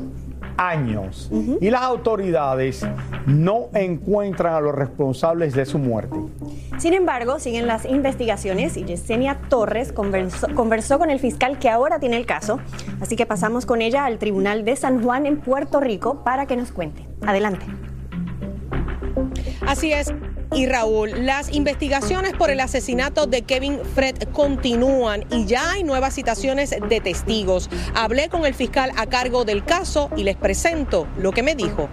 años. 0.57 1.31
Y 1.61 1.69
las 1.69 1.83
autoridades 1.83 2.85
no 3.25 3.69
encuentran 3.73 4.53
a 4.53 4.59
los 4.59 4.73
responsables 4.73 5.53
de 5.53 5.65
su 5.65 5.77
muerte. 5.77 6.17
Sin 6.77 6.93
embargo, 6.93 7.39
siguen 7.39 7.67
las 7.67 7.85
investigaciones 7.85 8.77
y 8.77 8.83
Yesenia 8.83 9.39
Torres 9.49 9.91
conversó, 9.91 10.47
conversó 10.55 10.99
con 10.99 11.09
el 11.09 11.19
fiscal 11.19 11.59
que 11.59 11.69
ahora 11.69 11.99
tiene 11.99 12.17
el 12.17 12.25
caso. 12.25 12.59
Así 13.01 13.15
que 13.15 13.25
pasamos 13.25 13.65
con 13.65 13.81
ella 13.81 14.05
al 14.05 14.17
Tribunal 14.17 14.65
de 14.65 14.75
San 14.75 15.03
Juan 15.03 15.25
en 15.25 15.37
Puerto 15.37 15.79
Rico 15.79 16.23
para 16.23 16.45
que 16.45 16.55
nos 16.55 16.71
cuente. 16.71 17.05
Adelante. 17.25 17.65
Así 19.65 19.91
es. 19.91 20.13
Y 20.53 20.65
Raúl, 20.65 21.25
las 21.25 21.53
investigaciones 21.53 22.33
por 22.33 22.49
el 22.49 22.59
asesinato 22.59 23.27
de 23.27 23.41
Kevin 23.41 23.79
Fred 23.95 24.15
continúan 24.31 25.25
y 25.31 25.45
ya 25.45 25.71
hay 25.71 25.83
nuevas 25.83 26.15
citaciones 26.15 26.75
de 26.89 27.01
testigos. 27.01 27.69
Hablé 27.93 28.29
con 28.29 28.45
el 28.45 28.53
fiscal 28.53 28.91
a 28.95 29.07
cargo 29.07 29.45
del 29.45 29.65
caso 29.65 30.09
y 30.15 30.23
les 30.23 30.35
presento 30.35 31.07
lo 31.17 31.31
que 31.31 31.43
me 31.43 31.55
dijo. 31.55 31.89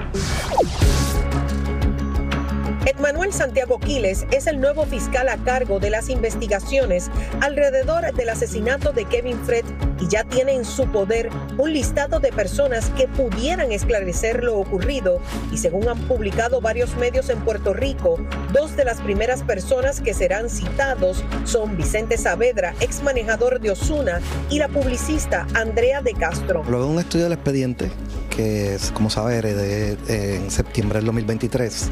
Edmanuel 2.87 3.33
Santiago 3.33 3.79
Quiles 3.79 4.27
es 4.31 4.47
el 4.47 4.61
nuevo 4.61 4.85
fiscal 4.85 5.31
a 5.31 5.39
cargo 5.39 5.81
de 5.81 5.89
las 5.89 6.11
investigaciones 6.11 7.11
alrededor 7.41 8.13
del 8.13 8.29
asesinato 8.29 8.93
de 8.93 9.07
Kevin 9.07 9.39
Fred 9.45 9.65
y 10.01 10.09
ya 10.09 10.25
tiene 10.25 10.53
en 10.53 10.67
su 10.67 10.87
poder 10.89 11.31
un 11.57 11.73
listado 11.73 12.21
de 12.21 12.31
personas 12.31 12.91
que 12.91 13.09
pudieran 13.09 13.73
esclarecer 13.73 14.45
lo 14.45 14.59
ocurrido 14.59 15.19
y 15.51 15.57
según 15.57 15.89
han 15.89 15.99
publicado 16.01 16.61
varios 16.61 16.95
medios 16.97 17.31
en 17.31 17.41
Puerto 17.41 17.73
Rico, 17.73 18.19
dos 18.53 18.77
de 18.77 18.85
las 18.85 19.01
primeras 19.01 19.43
personas 19.43 20.03
que 20.03 20.13
serán 20.13 20.51
citados 20.51 21.25
son 21.45 21.79
Vicente 21.79 22.19
Saavedra, 22.19 22.75
ex 22.81 23.03
manejador 23.03 23.61
de 23.61 23.71
Osuna, 23.71 24.21
y 24.51 24.59
la 24.59 24.69
publicista 24.69 25.47
Andrea 25.55 26.03
de 26.03 26.13
Castro. 26.13 26.63
Luego 26.69 26.85
de 26.85 26.91
un 26.91 26.99
estudio 26.99 27.25
del 27.25 27.33
expediente, 27.33 27.91
que 28.37 28.75
es, 28.75 28.91
como 28.91 29.11
sabe, 29.11 29.37
heredé 29.37 29.97
eh, 30.09 30.41
en 30.43 30.51
septiembre 30.51 30.99
del 30.99 31.07
2023, 31.07 31.91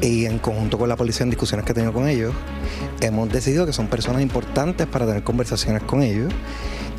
y 0.00 0.26
en 0.26 0.38
conjunto 0.38 0.78
con 0.78 0.88
la 0.88 0.96
policía 0.96 1.24
en 1.24 1.30
discusiones 1.30 1.64
que 1.64 1.72
he 1.72 1.74
tenido 1.74 1.92
con 1.92 2.08
ellos, 2.08 2.34
hemos 3.00 3.28
decidido 3.30 3.66
que 3.66 3.72
son 3.72 3.88
personas 3.88 4.22
importantes 4.22 4.86
para 4.86 5.06
tener 5.06 5.22
conversaciones 5.22 5.82
con 5.82 6.02
ellos. 6.02 6.32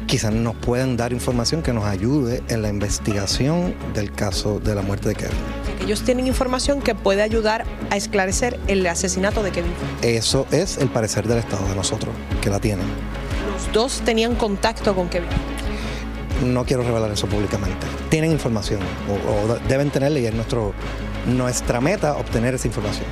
Quizás 0.08 0.34
nos 0.34 0.56
puedan 0.56 0.98
dar 0.98 1.14
información 1.14 1.62
que 1.62 1.72
nos 1.72 1.86
ayude 1.86 2.44
en 2.50 2.62
la 2.62 2.70
investigación 2.70 3.74
del 3.94 4.12
caso 4.12 4.60
de 4.60 4.76
la 4.76 4.82
muerte 4.82 5.10
de 5.10 5.16
Kevin. 5.16 5.38
Ellos 5.82 6.02
tienen 6.04 6.28
información 6.28 6.82
que 6.82 6.94
puede 6.94 7.22
ayudar 7.22 7.66
a 7.90 7.98
esclarecer 7.98 8.60
el 8.68 8.86
asesinato 8.86 9.44
de 9.44 9.52
Kevin. 9.52 9.72
Eso 10.02 10.46
es 10.52 10.78
el 10.78 10.90
parecer 10.90 11.28
del 11.28 11.40
Estado 11.40 11.68
de 11.68 11.76
nosotros, 11.76 12.14
que 12.42 12.50
la 12.50 12.60
tienen. 12.60 12.86
Los 13.54 13.72
dos 13.74 14.02
tenían 14.06 14.36
contacto 14.36 14.94
con 14.94 15.10
Kevin. 15.10 15.30
No 16.42 16.66
quiero 16.66 16.84
revelar 16.84 17.12
eso 17.12 17.28
públicamente. 17.28 17.86
Tienen 18.10 18.32
información 18.32 18.80
o, 19.10 19.52
o 19.52 19.58
deben 19.68 19.90
tenerla 19.90 20.20
y 20.20 20.26
es 20.26 20.34
nuestro, 20.34 20.74
nuestra 21.28 21.82
meta 21.82 22.18
obtener 22.18 22.56
esa 22.56 22.68
información. 22.68 23.06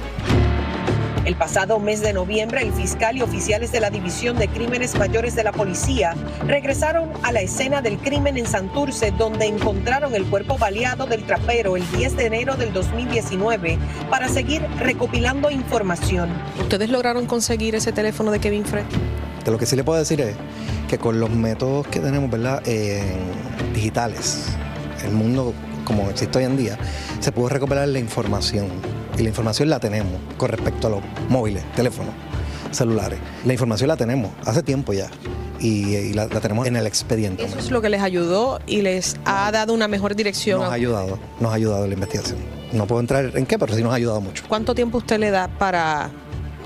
El 1.23 1.35
pasado 1.35 1.79
mes 1.79 2.01
de 2.01 2.13
noviembre, 2.13 2.63
el 2.63 2.73
fiscal 2.73 3.15
y 3.15 3.21
oficiales 3.21 3.71
de 3.71 3.79
la 3.79 3.91
División 3.91 4.37
de 4.39 4.47
Crímenes 4.47 4.97
Mayores 4.97 5.35
de 5.35 5.43
la 5.43 5.51
Policía 5.51 6.15
regresaron 6.47 7.11
a 7.21 7.31
la 7.31 7.41
escena 7.41 7.83
del 7.83 7.99
crimen 7.99 8.37
en 8.37 8.47
Santurce, 8.47 9.11
donde 9.11 9.45
encontraron 9.45 10.15
el 10.15 10.25
cuerpo 10.25 10.57
baleado 10.57 11.05
del 11.05 11.23
trapero 11.23 11.77
el 11.77 11.89
10 11.91 12.17
de 12.17 12.25
enero 12.25 12.57
del 12.57 12.73
2019 12.73 13.77
para 14.09 14.29
seguir 14.29 14.63
recopilando 14.79 15.51
información. 15.51 16.29
¿Ustedes 16.59 16.89
lograron 16.89 17.27
conseguir 17.27 17.75
ese 17.75 17.91
teléfono 17.91 18.31
de 18.31 18.39
Kevin 18.39 18.65
Fred? 18.65 18.85
De 19.45 19.51
lo 19.51 19.59
que 19.59 19.67
sí 19.67 19.75
le 19.75 19.83
puedo 19.83 19.99
decir 19.99 20.21
es 20.21 20.35
que 20.91 20.97
con 20.97 21.21
los 21.21 21.29
métodos 21.29 21.87
que 21.87 22.01
tenemos, 22.01 22.29
¿verdad? 22.29 22.61
Eh, 22.65 23.01
digitales, 23.73 24.47
el 25.05 25.11
mundo 25.11 25.53
como 25.85 26.09
existe 26.09 26.37
hoy 26.37 26.43
en 26.43 26.57
día, 26.57 26.77
se 27.21 27.31
pudo 27.31 27.47
recuperar 27.47 27.87
la 27.87 27.97
información. 27.97 28.67
Y 29.17 29.21
la 29.21 29.29
información 29.29 29.69
la 29.69 29.79
tenemos 29.79 30.11
con 30.35 30.49
respecto 30.49 30.87
a 30.87 30.89
los 30.89 30.99
móviles, 31.29 31.63
teléfonos, 31.77 32.13
celulares. 32.71 33.19
La 33.45 33.53
información 33.53 33.87
la 33.87 33.95
tenemos 33.95 34.33
hace 34.45 34.63
tiempo 34.63 34.91
ya. 34.91 35.09
Y, 35.61 35.95
y 35.95 36.13
la, 36.13 36.25
la 36.25 36.41
tenemos 36.41 36.67
en 36.67 36.75
el 36.75 36.85
expediente. 36.85 37.45
Eso 37.45 37.57
es 37.57 37.71
lo 37.71 37.81
que 37.81 37.87
les 37.87 38.01
ayudó 38.01 38.59
y 38.67 38.81
les 38.81 39.15
ha 39.23 39.49
dado 39.53 39.73
una 39.73 39.87
mejor 39.87 40.13
dirección. 40.13 40.59
Nos 40.59 40.71
ha 40.71 40.73
ayudado, 40.73 41.17
nos 41.39 41.53
ha 41.53 41.55
ayudado 41.55 41.87
la 41.87 41.93
investigación. 41.93 42.37
No 42.73 42.85
puedo 42.85 42.99
entrar 42.99 43.31
en 43.37 43.45
qué, 43.45 43.57
pero 43.57 43.73
sí 43.73 43.81
nos 43.81 43.93
ha 43.93 43.95
ayudado 43.95 44.19
mucho. 44.19 44.43
¿Cuánto 44.49 44.75
tiempo 44.75 44.97
usted 44.97 45.19
le 45.19 45.31
da 45.31 45.47
para 45.47 46.09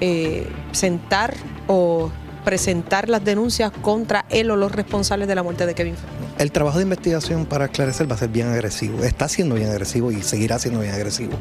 eh, 0.02 0.48
sentar 0.72 1.36
o 1.68 2.10
presentar 2.46 3.10
las 3.10 3.26
denuncias 3.26 3.72
contra 3.82 4.26
él 4.30 4.50
o 4.52 4.56
los 4.56 4.72
responsables 4.72 5.28
de 5.28 5.36
la 5.36 5.44
muerte 5.44 5.66
de 5.66 5.74
Kevin 5.74 5.96
Fred? 5.98 6.10
El 6.38 6.52
trabajo 6.52 6.78
de 6.78 6.84
investigación 6.84 7.46
para 7.46 7.66
esclarecer 7.66 8.10
va 8.10 8.16
a 8.16 8.20
ser 8.20 8.30
bien 8.30 8.48
agresivo. 8.48 9.04
Está 9.04 9.28
siendo 9.28 9.56
bien 9.56 9.70
agresivo 9.70 10.12
y 10.12 10.22
seguirá 10.22 10.60
siendo 10.60 10.80
bien 10.80 10.94
agresivo. 10.94 11.34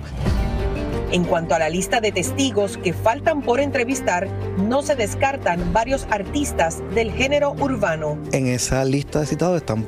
En 1.13 1.25
cuanto 1.25 1.55
a 1.55 1.61
la 1.61 1.69
lista 1.69 2.01
de 2.01 2.11
testigos 2.11 2.77
que 2.79 2.93
faltan 2.93 3.43
por 3.43 3.61
entrevistar, 3.61 4.29
no 4.57 4.83
se 4.83 4.97
descartan 4.97 5.73
varios 5.73 6.09
artistas 6.11 6.83
del 6.93 7.13
género 7.13 7.53
urbano. 7.53 8.19
En 8.33 8.49
esa 8.49 8.85
lista 8.85 9.21
de 9.21 9.27
citados 9.27 9.59
están 9.59 9.87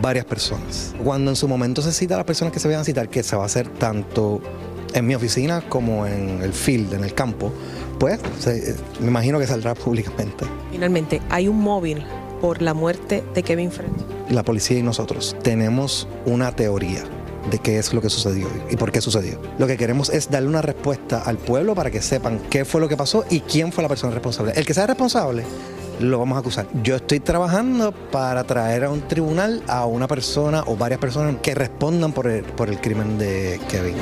varias 0.00 0.24
personas. 0.24 0.94
Cuando 1.04 1.30
en 1.30 1.36
su 1.36 1.46
momento 1.46 1.82
se 1.82 1.92
cita 1.92 2.14
a 2.14 2.16
las 2.18 2.26
personas 2.26 2.52
que 2.52 2.58
se 2.58 2.66
vayan 2.66 2.80
a 2.80 2.84
citar, 2.84 3.08
que 3.08 3.22
se 3.22 3.36
va 3.36 3.42
a 3.42 3.46
hacer 3.46 3.68
tanto 3.68 4.40
en 4.94 5.06
mi 5.06 5.14
oficina 5.14 5.60
como 5.60 6.06
en 6.06 6.42
el 6.42 6.52
field, 6.52 6.94
en 6.94 7.04
el 7.04 7.14
campo, 7.14 7.52
pues 7.98 8.20
se- 8.38 8.74
me 9.00 9.08
imagino 9.08 9.38
que 9.38 9.46
saldrá 9.46 9.74
públicamente. 9.74 10.44
Finalmente, 10.70 11.20
hay 11.30 11.48
un 11.48 11.60
móvil 11.60 12.04
por 12.40 12.60
la 12.62 12.74
muerte 12.74 13.24
de 13.34 13.42
Kevin 13.42 13.70
Fred. 13.70 13.88
La 14.30 14.42
policía 14.42 14.78
y 14.78 14.82
nosotros 14.82 15.36
tenemos 15.42 16.06
una 16.26 16.52
teoría 16.52 17.02
de 17.50 17.58
qué 17.60 17.78
es 17.78 17.94
lo 17.94 18.00
que 18.02 18.10
sucedió 18.10 18.48
y 18.70 18.76
por 18.76 18.90
qué 18.92 19.00
sucedió. 19.00 19.40
Lo 19.58 19.66
que 19.68 19.76
queremos 19.76 20.10
es 20.10 20.30
darle 20.30 20.48
una 20.48 20.62
respuesta 20.62 21.22
al 21.22 21.38
pueblo 21.38 21.74
para 21.74 21.90
que 21.90 22.02
sepan 22.02 22.40
qué 22.50 22.64
fue 22.64 22.80
lo 22.80 22.88
que 22.88 22.96
pasó 22.96 23.24
y 23.30 23.40
quién 23.40 23.72
fue 23.72 23.82
la 23.82 23.88
persona 23.88 24.12
responsable. 24.12 24.52
El 24.56 24.66
que 24.66 24.74
sea 24.74 24.86
responsable 24.86 25.44
lo 26.00 26.18
vamos 26.18 26.36
a 26.36 26.40
acusar. 26.40 26.66
Yo 26.82 26.96
estoy 26.96 27.20
trabajando 27.20 27.92
para 27.92 28.44
traer 28.44 28.84
a 28.84 28.90
un 28.90 29.00
tribunal 29.08 29.62
a 29.68 29.86
una 29.86 30.06
persona 30.08 30.62
o 30.66 30.76
varias 30.76 31.00
personas 31.00 31.36
que 31.40 31.54
respondan 31.54 32.12
por 32.12 32.26
el, 32.26 32.42
por 32.42 32.68
el 32.68 32.80
crimen 32.80 33.16
de 33.16 33.60
Kevin. 33.70 33.94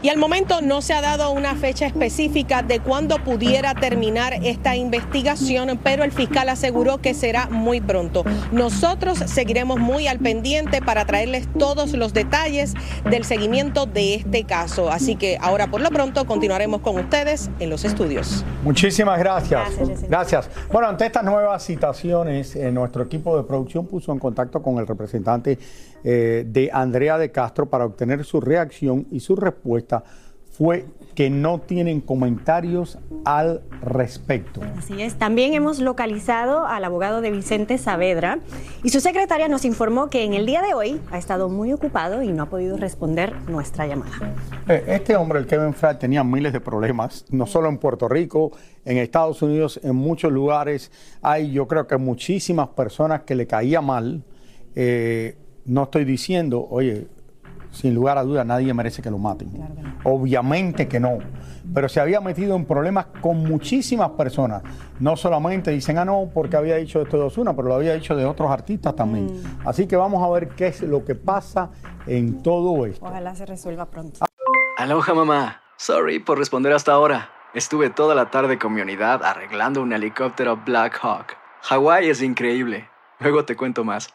Y 0.00 0.10
al 0.10 0.16
momento 0.16 0.60
no 0.60 0.80
se 0.80 0.94
ha 0.94 1.00
dado 1.00 1.30
una 1.32 1.56
fecha 1.56 1.86
específica 1.86 2.62
de 2.62 2.78
cuándo 2.80 3.18
pudiera 3.24 3.74
terminar 3.74 4.34
esta 4.44 4.76
investigación, 4.76 5.78
pero 5.82 6.04
el 6.04 6.12
fiscal 6.12 6.48
aseguró 6.48 6.98
que 6.98 7.14
será 7.14 7.48
muy 7.48 7.80
pronto. 7.80 8.24
Nosotros 8.52 9.18
seguiremos 9.18 9.78
muy 9.78 10.06
al 10.06 10.20
pendiente 10.20 10.80
para 10.80 11.04
traerles 11.04 11.48
todos 11.58 11.92
los 11.94 12.12
detalles 12.12 12.74
del 13.10 13.24
seguimiento 13.24 13.86
de 13.86 14.14
este 14.14 14.44
caso. 14.44 14.90
Así 14.90 15.16
que 15.16 15.36
ahora 15.40 15.66
por 15.66 15.80
lo 15.80 15.90
pronto 15.90 16.26
continuaremos 16.26 16.80
con 16.80 16.96
ustedes 16.98 17.50
en 17.58 17.70
los 17.70 17.84
estudios. 17.84 18.44
Muchísimas 18.62 19.18
gracias. 19.18 19.70
Gracias. 20.08 20.48
Bueno, 20.72 20.88
ante 20.88 21.06
estas 21.06 21.24
nuevas 21.24 21.64
citaciones, 21.64 22.54
eh, 22.54 22.70
nuestro 22.70 23.02
equipo 23.02 23.36
de 23.36 23.42
producción 23.42 23.86
puso 23.86 24.12
en 24.12 24.18
contacto 24.18 24.62
con 24.62 24.78
el 24.78 24.86
representante 24.86 25.58
eh, 26.04 26.44
de 26.46 26.70
Andrea 26.72 27.18
de 27.18 27.32
Castro 27.32 27.66
para 27.66 27.84
obtener 27.84 28.24
su 28.24 28.40
reacción 28.40 29.06
y 29.10 29.18
su 29.18 29.34
respuesta 29.34 29.97
fue 30.50 30.86
que 31.14 31.30
no 31.30 31.60
tienen 31.60 32.00
comentarios 32.00 32.98
al 33.24 33.62
respecto. 33.80 34.60
Así 34.76 35.02
es. 35.02 35.16
También 35.16 35.52
hemos 35.52 35.80
localizado 35.80 36.64
al 36.66 36.84
abogado 36.84 37.20
de 37.20 37.30
Vicente 37.30 37.76
Saavedra 37.78 38.38
y 38.84 38.90
su 38.90 39.00
secretaria 39.00 39.48
nos 39.48 39.64
informó 39.64 40.10
que 40.10 40.24
en 40.24 40.34
el 40.34 40.46
día 40.46 40.62
de 40.62 40.74
hoy 40.74 41.00
ha 41.10 41.18
estado 41.18 41.48
muy 41.48 41.72
ocupado 41.72 42.22
y 42.22 42.28
no 42.28 42.44
ha 42.44 42.46
podido 42.46 42.76
responder 42.76 43.34
nuestra 43.48 43.86
llamada. 43.86 44.12
Eh, 44.68 44.84
Este 44.86 45.16
hombre, 45.16 45.40
el 45.40 45.46
Kevin 45.46 45.74
Fry, 45.74 45.98
tenía 45.98 46.22
miles 46.22 46.52
de 46.52 46.60
problemas, 46.60 47.24
no 47.30 47.46
solo 47.46 47.68
en 47.68 47.78
Puerto 47.78 48.08
Rico, 48.08 48.52
en 48.84 48.98
Estados 48.98 49.42
Unidos, 49.42 49.80
en 49.82 49.96
muchos 49.96 50.32
lugares. 50.32 50.92
Hay, 51.20 51.50
yo 51.50 51.66
creo 51.66 51.86
que 51.86 51.96
muchísimas 51.96 52.68
personas 52.68 53.22
que 53.22 53.34
le 53.34 53.46
caía 53.46 53.80
mal. 53.80 54.24
Eh, 54.74 55.36
no 55.64 55.82
estoy 55.82 56.04
diciendo, 56.04 56.66
oye, 56.70 57.08
sin 57.70 57.94
lugar 57.94 58.18
a 58.18 58.22
duda, 58.22 58.44
nadie 58.44 58.72
merece 58.74 59.02
que 59.02 59.10
lo 59.10 59.18
maten. 59.18 59.50
Obviamente 60.04 60.88
que 60.88 61.00
no. 61.00 61.18
Pero 61.72 61.88
se 61.88 62.00
había 62.00 62.20
metido 62.20 62.56
en 62.56 62.64
problemas 62.64 63.06
con 63.20 63.44
muchísimas 63.44 64.10
personas. 64.10 64.62
No 65.00 65.16
solamente 65.16 65.70
dicen, 65.70 65.98
ah, 65.98 66.04
no, 66.04 66.30
porque 66.32 66.56
había 66.56 66.76
dicho 66.76 67.02
esto 67.02 67.18
de 67.18 67.24
Ozuna, 67.24 67.54
pero 67.54 67.68
lo 67.68 67.74
había 67.74 67.94
dicho 67.94 68.16
de 68.16 68.24
otros 68.24 68.50
artistas 68.50 68.96
también. 68.96 69.42
Así 69.64 69.86
que 69.86 69.96
vamos 69.96 70.22
a 70.22 70.30
ver 70.30 70.48
qué 70.50 70.68
es 70.68 70.82
lo 70.82 71.04
que 71.04 71.14
pasa 71.14 71.70
en 72.06 72.42
todo 72.42 72.86
esto. 72.86 73.04
Ojalá 73.04 73.34
se 73.34 73.46
resuelva 73.46 73.86
pronto. 73.86 74.24
Aloha 74.78 75.14
mamá. 75.14 75.62
Sorry 75.76 76.18
por 76.18 76.38
responder 76.38 76.72
hasta 76.72 76.92
ahora. 76.92 77.30
Estuve 77.54 77.90
toda 77.90 78.14
la 78.14 78.30
tarde 78.30 78.58
con 78.58 78.74
mi 78.74 78.80
unidad 78.80 79.24
arreglando 79.24 79.82
un 79.82 79.92
helicóptero 79.92 80.56
Black 80.64 80.98
Hawk. 81.02 81.36
Hawái 81.62 82.08
es 82.08 82.22
increíble. 82.22 82.88
Luego 83.20 83.44
te 83.44 83.56
cuento 83.56 83.84
más. 83.84 84.14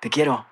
Te 0.00 0.10
quiero. 0.10 0.51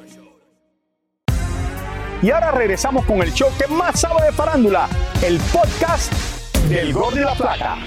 Y 2.21 2.29
ahora 2.29 2.51
regresamos 2.51 3.03
con 3.05 3.21
el 3.21 3.33
show 3.33 3.49
que 3.57 3.67
más 3.67 3.99
sabe 3.99 4.25
de 4.25 4.31
farándula, 4.31 4.87
el 5.23 5.39
podcast 5.51 6.13
del 6.69 6.93
Gol 6.93 7.15
de 7.15 7.21
la 7.21 7.33
Plata. 7.33 7.77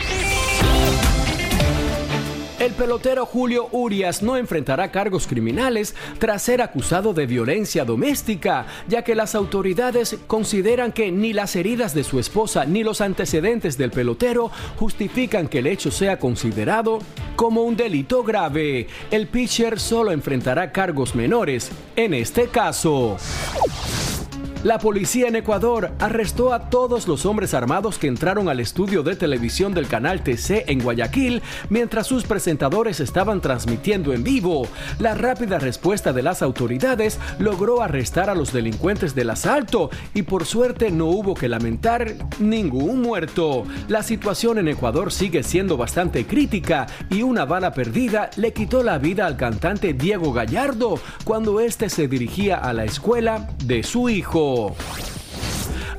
El 2.59 2.73
pelotero 2.73 3.27
Julio 3.27 3.68
Urias 3.70 4.23
no 4.23 4.37
enfrentará 4.37 4.90
cargos 4.90 5.29
criminales 5.29 5.94
tras 6.18 6.42
ser 6.42 6.62
acusado 6.62 7.12
de 7.12 7.27
violencia 7.27 7.85
doméstica, 7.85 8.66
ya 8.88 9.03
que 9.03 9.14
las 9.14 9.37
autoridades 9.37 10.16
consideran 10.27 10.90
que 10.90 11.12
ni 11.12 11.33
las 11.33 11.55
heridas 11.55 11.94
de 11.94 12.03
su 12.03 12.18
esposa 12.18 12.64
ni 12.64 12.83
los 12.83 13.01
antecedentes 13.01 13.77
del 13.79 13.90
pelotero 13.90 14.51
justifican 14.77 15.47
que 15.47 15.61
el 15.61 15.68
hecho 15.68 15.92
sea 15.92 16.18
considerado 16.18 16.99
como 17.37 17.62
un 17.62 17.77
delito 17.77 18.25
grave. 18.25 18.88
El 19.11 19.29
pitcher 19.29 19.79
solo 19.79 20.11
enfrentará 20.11 20.73
cargos 20.73 21.14
menores 21.14 21.70
en 21.94 22.14
este 22.14 22.49
caso. 22.49 23.16
La 24.64 24.79
policía 24.79 25.29
en 25.29 25.37
Ecuador 25.37 25.90
arrestó 25.98 26.55
a 26.55 26.70
todos 26.70 27.07
los 27.07 27.27
hombres 27.27 27.53
armados 27.53 27.98
que 27.98 28.07
entraron 28.07 28.48
al 28.48 28.61
estudio 28.61 29.03
de 29.03 29.14
televisión 29.14 29.74
del 29.74 29.88
canal 29.88 30.22
TC 30.22 30.70
en 30.70 30.83
Guayaquil 30.83 31.42
mientras 31.68 32.07
sus 32.07 32.24
presentadores 32.24 32.98
estaban 32.98 33.42
transmitiendo 33.42 34.14
en 34.14 34.24
vivo. 34.24 34.66
La 34.98 35.14
rápida 35.14 35.59
respuesta 35.59 36.14
de 36.14 36.22
las 36.22 36.40
autoridades 36.40 37.20
logró 37.38 37.83
arrestar 37.83 38.31
a 38.31 38.35
los 38.35 38.55
delincuentes 38.55 39.14
del 39.14 39.29
asalto 39.29 39.90
y 40.14 40.22
por 40.22 40.46
suerte 40.46 40.90
no 40.90 41.09
hubo 41.09 41.35
que 41.35 41.50
lamentar 41.50 42.14
ningún 42.38 43.03
muerto. 43.03 43.64
La 43.88 44.03
situación 44.03 44.57
en 44.57 44.68
Ecuador 44.68 45.12
sigue 45.12 45.42
siendo 45.42 45.77
bastante 45.77 46.24
crítica 46.24 46.87
y 47.11 47.20
una 47.20 47.44
bala 47.44 47.74
perdida 47.74 48.31
le 48.37 48.55
quitó 48.55 48.83
la 48.83 48.96
vida 48.96 49.27
al 49.27 49.37
cantante 49.37 49.92
Diego 49.92 50.33
Gallardo 50.33 50.98
cuando 51.24 51.61
este 51.61 51.90
se 51.90 52.09
dirigía 52.09 52.57
a 52.57 52.72
la 52.72 52.85
escuela 52.85 53.50
de 53.66 53.83
su 53.83 54.09
hijo. 54.09 54.54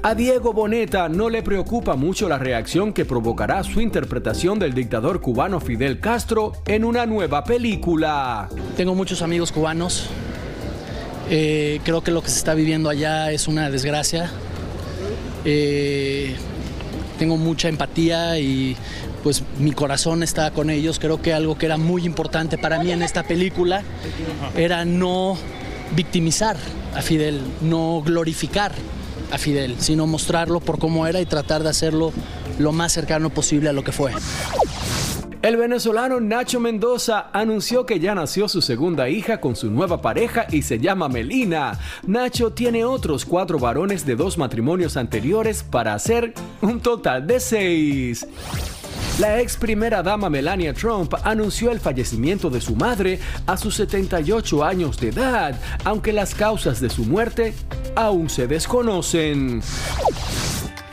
A 0.06 0.14
Diego 0.14 0.54
Boneta 0.54 1.10
no 1.10 1.32
le 1.32 1.42
preocupa 1.42 1.96
mucho 1.96 2.30
la 2.30 2.38
reacción 2.38 2.94
que 2.94 3.06
provocará 3.06 3.64
su 3.64 3.82
interpretación 3.82 4.60
del 4.60 4.76
dictador 4.76 5.20
cubano 5.20 5.60
Fidel 5.60 6.00
Castro 6.00 6.54
en 6.68 6.86
una 6.86 7.08
nueva 7.08 7.44
película. 7.44 8.48
Tengo 8.78 8.94
muchos 8.94 9.24
amigos 9.24 9.52
cubanos. 9.52 10.08
Eh, 11.32 11.80
creo 11.84 12.04
que 12.04 12.12
lo 12.12 12.22
que 12.22 12.30
se 12.30 12.38
está 12.38 12.54
viviendo 12.54 12.88
allá 12.88 13.32
es 13.32 13.48
una 13.48 13.72
desgracia. 13.72 14.30
Eh, 15.44 16.36
tengo 17.18 17.38
mucha 17.38 17.68
empatía 17.68 18.38
y 18.38 18.78
pues 19.24 19.42
mi 19.58 19.72
corazón 19.72 20.22
está 20.22 20.52
con 20.52 20.70
ellos. 20.70 21.00
Creo 21.00 21.20
que 21.20 21.34
algo 21.34 21.58
que 21.58 21.66
era 21.66 21.78
muy 21.78 22.06
importante 22.06 22.60
para 22.60 22.78
mí 22.78 22.92
en 22.92 23.02
esta 23.02 23.24
película 23.24 23.82
era 24.56 24.86
no 24.86 25.36
victimizar 25.96 26.58
a 26.96 27.02
Fidel, 27.02 27.42
no 27.62 28.02
glorificar 28.04 28.72
a 29.32 29.38
Fidel, 29.38 29.76
sino 29.80 30.08
mostrarlo 30.08 30.60
por 30.60 30.80
cómo 30.80 31.08
era 31.08 31.20
y 31.22 31.26
tratar 31.26 31.64
de 31.64 31.70
hacerlo 31.70 32.14
lo 32.58 32.72
más 32.72 32.94
cercano 32.94 33.30
posible 33.30 33.70
a 33.70 33.74
lo 33.74 33.84
que 33.84 33.92
fue. 33.92 34.12
El 35.42 35.58
venezolano 35.58 36.20
Nacho 36.20 36.60
Mendoza 36.60 37.28
anunció 37.32 37.86
que 37.86 38.00
ya 38.00 38.16
nació 38.16 38.48
su 38.48 38.64
segunda 38.64 39.10
hija 39.10 39.40
con 39.40 39.56
su 39.56 39.70
nueva 39.70 40.02
pareja 40.02 40.48
y 40.50 40.64
se 40.64 40.80
llama 40.80 41.08
Melina. 41.08 41.80
Nacho 42.08 42.54
tiene 42.54 42.84
otros 42.84 43.26
cuatro 43.26 43.60
varones 43.60 44.08
de 44.08 44.16
dos 44.16 44.40
matrimonios 44.40 44.98
anteriores 44.98 45.62
para 45.62 45.94
hacer 45.94 46.34
un 46.62 46.80
total 46.80 47.28
de 47.28 47.40
seis. 47.40 48.26
La 49.20 49.40
ex 49.40 49.56
primera 49.56 50.04
dama 50.04 50.30
Melania 50.30 50.74
Trump 50.74 51.14
anunció 51.24 51.72
el 51.72 51.80
fallecimiento 51.80 52.50
de 52.50 52.60
su 52.60 52.76
madre 52.76 53.18
a 53.48 53.56
sus 53.56 53.76
78 53.76 54.62
años 54.62 55.00
de 55.00 55.08
edad, 55.08 55.58
aunque 55.86 56.12
las 56.12 56.36
causas 56.36 56.82
de 56.82 56.90
su 56.90 57.06
muerte 57.06 57.54
aún 57.96 58.30
se 58.30 58.46
desconocen. 58.46 59.62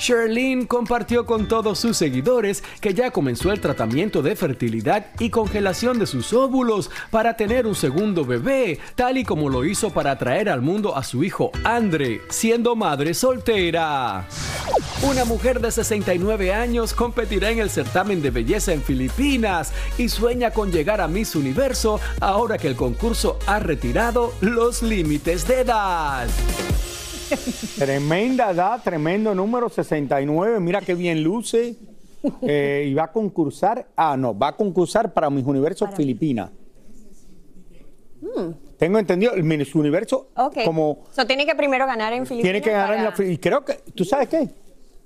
Sherlyn 0.03 0.67
compartió 0.67 1.27
con 1.27 1.47
todos 1.47 1.79
sus 1.79 1.97
seguidores 1.97 2.65
que 2.81 2.93
ya 2.93 3.13
comenzó 3.13 3.53
el 3.53 3.61
tratamiento 3.61 4.21
de 4.21 4.35
fertilidad 4.35 5.07
y 5.21 5.31
congelación 5.31 6.01
de 6.01 6.09
sus 6.09 6.33
óvulos 6.33 6.91
para 7.13 7.37
tener 7.37 7.69
un 7.69 7.77
segundo 7.77 8.25
bebé, 8.25 8.81
tal 8.97 9.17
y 9.17 9.25
como 9.25 9.49
lo 9.49 9.65
hizo 9.65 9.91
para 9.91 10.19
traer 10.19 10.49
al 10.49 10.61
mundo 10.61 10.97
a 10.97 11.05
su 11.05 11.23
hijo 11.23 11.53
Andre, 11.63 12.21
siendo 12.31 12.75
madre 12.75 13.15
soltera. 13.15 14.27
Una 15.03 15.25
mujer 15.25 15.61
de 15.61 15.71
69 15.71 16.53
años 16.53 16.95
competirá 16.95 17.51
en 17.51 17.61
el 17.61 17.71
certamen 17.71 18.21
de 18.23 18.31
belleza 18.31 18.73
en 18.73 18.83
Filipinas 18.83 19.73
y 19.99 20.09
sueña 20.09 20.51
con 20.51 20.73
llegar 20.73 21.01
a 21.01 21.07
Miss 21.07 21.37
Universo 21.37 22.01
ahora 22.19 22.59
que 22.59 22.67
el 22.67 22.75
concurso 22.75 23.39
ha 23.47 23.61
retirado 23.61 24.35
los 24.41 24.83
límites 24.83 25.47
de 25.47 25.61
edad. 25.61 26.27
Tremenda 27.79 28.51
edad, 28.51 28.81
tremendo 28.83 29.35
número 29.35 29.69
69. 29.69 30.61
Mira 30.61 30.81
qué 30.81 30.95
bien 30.95 31.23
luce. 31.23 31.77
Eh, 32.43 32.87
y 32.89 32.95
va 32.95 33.05
a 33.05 33.13
concursar. 33.13 33.89
Ah, 33.97 34.17
no, 34.17 34.37
va 34.39 34.49
a 34.49 34.57
concursar 34.57 35.13
para 35.13 35.29
mis 35.29 35.45
universos 35.45 35.91
Filipinas. 35.97 36.51
Mm, 38.21 38.53
Tengo 38.79 38.99
entendido, 38.99 39.35
el 39.35 39.43
Miss 39.43 39.75
Universo 39.75 40.29
ok. 40.37 40.59
como 40.65 41.05
So, 41.13 41.27
tiene 41.27 41.45
que 41.45 41.55
primero 41.57 41.87
ganar 41.87 42.13
en 42.13 42.25
Filipinas. 42.25 42.45
tiene 42.45 42.63
que 42.63 42.71
ganar 42.71 42.95
en 42.95 43.05
la 43.27 43.33
y 43.33 43.39
creo 43.39 43.65
que 43.65 43.75
tú 43.95 44.05
sabes 44.05 44.29
qué 44.29 44.49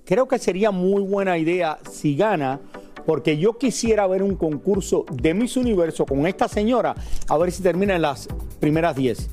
creo 0.04 0.28
que 0.28 0.38
sería 0.38 0.70
muy 0.70 1.02
buena 1.02 1.38
idea 1.38 1.78
si 1.90 2.14
gana 2.14 2.60
porque 3.06 3.38
yo 3.38 3.56
quisiera 3.56 4.06
ver 4.06 4.22
un 4.22 4.36
concurso 4.36 5.06
de 5.10 5.32
Miss 5.32 5.56
Universo 5.56 6.04
con 6.04 6.26
esta 6.26 6.46
señora 6.48 6.94
a 7.28 7.38
ver 7.38 7.50
si 7.50 7.62
termina 7.62 7.96
en 7.96 8.02
las 8.02 8.28
primeras 8.60 8.94
10 8.94 9.30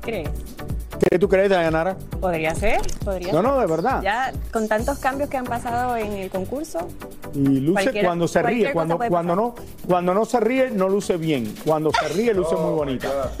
¿Crees? 0.00 0.28
¿Qué 1.10 1.18
tú 1.18 1.28
crees 1.28 1.50
Dayanara? 1.50 1.96
Podría 2.20 2.54
ser, 2.54 2.80
podría 3.04 3.32
No, 3.32 3.40
ser. 3.40 3.42
no, 3.50 3.60
de 3.60 3.66
verdad. 3.66 4.02
Ya 4.02 4.32
con 4.52 4.68
tantos 4.68 4.98
cambios 4.98 5.28
que 5.30 5.36
han 5.36 5.44
pasado 5.44 5.96
en 5.96 6.12
el 6.12 6.30
concurso, 6.30 6.88
y 7.34 7.60
luce 7.60 8.02
cuando 8.04 8.28
se 8.28 8.42
ríe 8.42 8.72
cuando, 8.72 8.98
cuando 8.98 9.34
no 9.36 9.54
cuando 9.86 10.14
no 10.14 10.24
se 10.24 10.38
ríe 10.40 10.70
no 10.70 10.88
luce 10.88 11.16
bien 11.16 11.52
cuando 11.64 11.90
se 11.90 12.08
ríe 12.08 12.32
luce 12.32 12.54
muy 12.56 12.72
bonita 12.74 13.08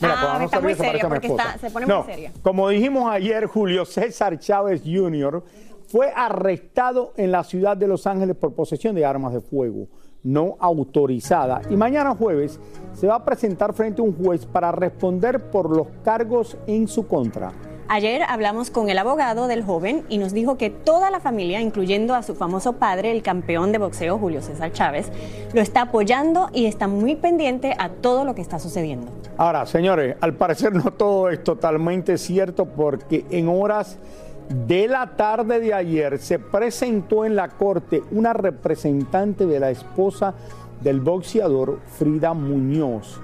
Mira, 0.00 0.14
Ah, 0.14 0.20
cuando 0.20 0.38
no 0.40 0.44
está 0.44 0.56
se 0.58 0.62
muy 0.62 0.72
ríe 0.74 0.76
se 0.76 0.84
seria, 0.84 1.00
parece 1.02 1.06
a 1.06 1.08
mi 1.08 1.14
porque 1.14 1.26
esposa. 1.28 1.42
está- 1.54 1.58
se 1.58 1.70
pone 1.72 1.86
muy 1.86 1.94
No, 1.94 2.04
seria. 2.04 2.32
Como 2.42 2.68
dijimos 2.68 3.10
ayer, 3.10 3.46
Julio 3.46 3.84
César 3.86 4.38
Chávez 4.38 4.82
Jr. 4.84 5.42
fue 5.88 6.12
arrestado 6.14 7.14
en 7.16 7.32
la 7.32 7.42
ciudad 7.44 7.76
de 7.76 7.88
Los 7.88 8.06
Ángeles 8.06 8.36
por 8.36 8.54
posesión 8.54 8.94
de 8.94 9.04
armas 9.06 9.32
de 9.32 9.40
fuego 9.40 9.88
no 10.26 10.56
autorizada 10.58 11.62
y 11.70 11.76
mañana 11.76 12.14
jueves 12.14 12.58
se 12.94 13.06
va 13.06 13.14
a 13.14 13.24
presentar 13.24 13.72
frente 13.72 14.02
a 14.02 14.04
un 14.04 14.16
juez 14.16 14.44
para 14.44 14.72
responder 14.72 15.50
por 15.50 15.74
los 15.74 15.86
cargos 16.02 16.56
en 16.66 16.88
su 16.88 17.06
contra. 17.06 17.52
Ayer 17.88 18.22
hablamos 18.28 18.70
con 18.70 18.90
el 18.90 18.98
abogado 18.98 19.46
del 19.46 19.62
joven 19.62 20.04
y 20.08 20.18
nos 20.18 20.32
dijo 20.32 20.58
que 20.58 20.70
toda 20.70 21.12
la 21.12 21.20
familia, 21.20 21.60
incluyendo 21.60 22.16
a 22.16 22.24
su 22.24 22.34
famoso 22.34 22.72
padre, 22.72 23.12
el 23.12 23.22
campeón 23.22 23.70
de 23.70 23.78
boxeo 23.78 24.18
Julio 24.18 24.42
César 24.42 24.72
Chávez, 24.72 25.12
lo 25.52 25.60
está 25.60 25.82
apoyando 25.82 26.48
y 26.52 26.66
está 26.66 26.88
muy 26.88 27.14
pendiente 27.14 27.76
a 27.78 27.90
todo 27.90 28.24
lo 28.24 28.34
que 28.34 28.42
está 28.42 28.58
sucediendo. 28.58 29.12
Ahora, 29.36 29.66
señores, 29.66 30.16
al 30.20 30.34
parecer 30.34 30.74
no 30.74 30.90
todo 30.90 31.30
es 31.30 31.44
totalmente 31.44 32.18
cierto 32.18 32.64
porque 32.64 33.24
en 33.30 33.48
horas 33.48 33.98
de 34.48 34.86
la 34.86 35.16
tarde 35.16 35.60
de 35.60 35.74
ayer 35.74 36.18
se 36.18 36.38
presentó 36.38 37.24
en 37.24 37.36
la 37.36 37.48
corte 37.48 38.02
una 38.12 38.32
representante 38.32 39.46
de 39.46 39.60
la 39.60 39.70
esposa 39.70 40.34
del 40.80 41.00
boxeador 41.00 41.80
Frida 41.98 42.32
Muñoz 42.32 43.20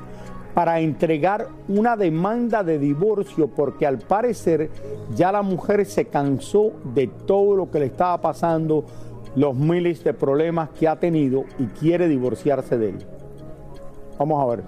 para 0.54 0.80
entregar 0.80 1.48
una 1.68 1.96
demanda 1.96 2.62
de 2.62 2.78
divorcio 2.78 3.48
porque 3.48 3.86
al 3.86 3.98
parecer 3.98 4.70
ya 5.14 5.32
la 5.32 5.42
mujer 5.42 5.86
se 5.86 6.06
cansó 6.06 6.72
de 6.94 7.06
todo 7.06 7.56
lo 7.56 7.70
que 7.70 7.78
le 7.78 7.86
estaba 7.86 8.20
pasando, 8.20 8.84
los 9.34 9.54
miles 9.54 10.04
de 10.04 10.12
problemas 10.12 10.70
que 10.70 10.88
ha 10.88 10.96
tenido 10.96 11.44
y 11.58 11.66
quiere 11.66 12.08
divorciarse 12.08 12.76
de 12.76 12.90
él. 12.90 12.98
Vamos 14.18 14.42
a 14.42 14.56
ver. 14.56 14.64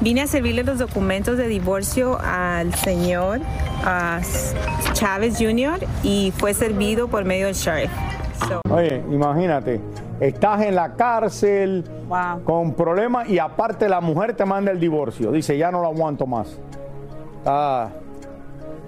Vine 0.00 0.22
a 0.22 0.26
servirle 0.28 0.62
los 0.62 0.78
documentos 0.78 1.36
de 1.36 1.48
divorcio 1.48 2.18
al 2.22 2.72
señor 2.74 3.40
ah, 3.84 4.20
Chávez 4.92 5.36
Jr. 5.38 5.80
y 6.04 6.32
fue 6.36 6.54
servido 6.54 7.08
por 7.08 7.24
medio 7.24 7.46
del 7.46 7.54
sheriff. 7.54 7.90
So- 8.48 8.60
Oye, 8.72 9.02
imagínate, 9.10 9.80
estás 10.20 10.62
en 10.62 10.76
la 10.76 10.94
cárcel 10.94 11.84
con 12.44 12.74
problemas 12.74 13.28
y 13.28 13.40
aparte 13.40 13.88
la 13.88 14.00
mujer 14.00 14.34
te 14.34 14.44
manda 14.44 14.70
el 14.70 14.78
divorcio. 14.78 15.32
Dice, 15.32 15.58
ya 15.58 15.72
no 15.72 15.80
lo 15.82 15.88
aguanto 15.88 16.26
más. 16.28 16.56
Está, 17.38 17.90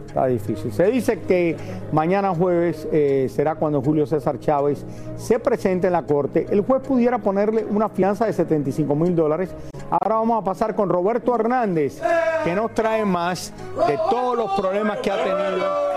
está 0.06 0.26
difícil. 0.26 0.72
Se 0.72 0.84
dice 0.92 1.18
que 1.22 1.56
mañana 1.90 2.32
jueves 2.32 2.86
eh, 2.92 3.26
será 3.34 3.56
cuando 3.56 3.82
Julio 3.82 4.06
César 4.06 4.38
Chávez 4.38 4.86
se 5.16 5.40
presente 5.40 5.88
en 5.88 5.92
la 5.94 6.02
corte. 6.04 6.46
El 6.50 6.60
juez 6.60 6.82
pudiera 6.86 7.18
ponerle 7.18 7.64
una 7.68 7.88
fianza 7.88 8.26
de 8.26 8.32
75 8.32 8.94
mil 8.94 9.16
dólares. 9.16 9.52
Ahora 9.90 10.16
vamos 10.16 10.40
a 10.40 10.44
pasar 10.44 10.76
con 10.76 10.88
Roberto 10.88 11.34
Hernández, 11.34 12.00
que 12.44 12.54
nos 12.54 12.72
trae 12.74 13.04
más 13.04 13.52
de 13.88 13.98
todos 14.08 14.36
los 14.36 14.52
problemas 14.52 14.98
que 14.98 15.10
ha 15.10 15.16
tenido 15.16 15.89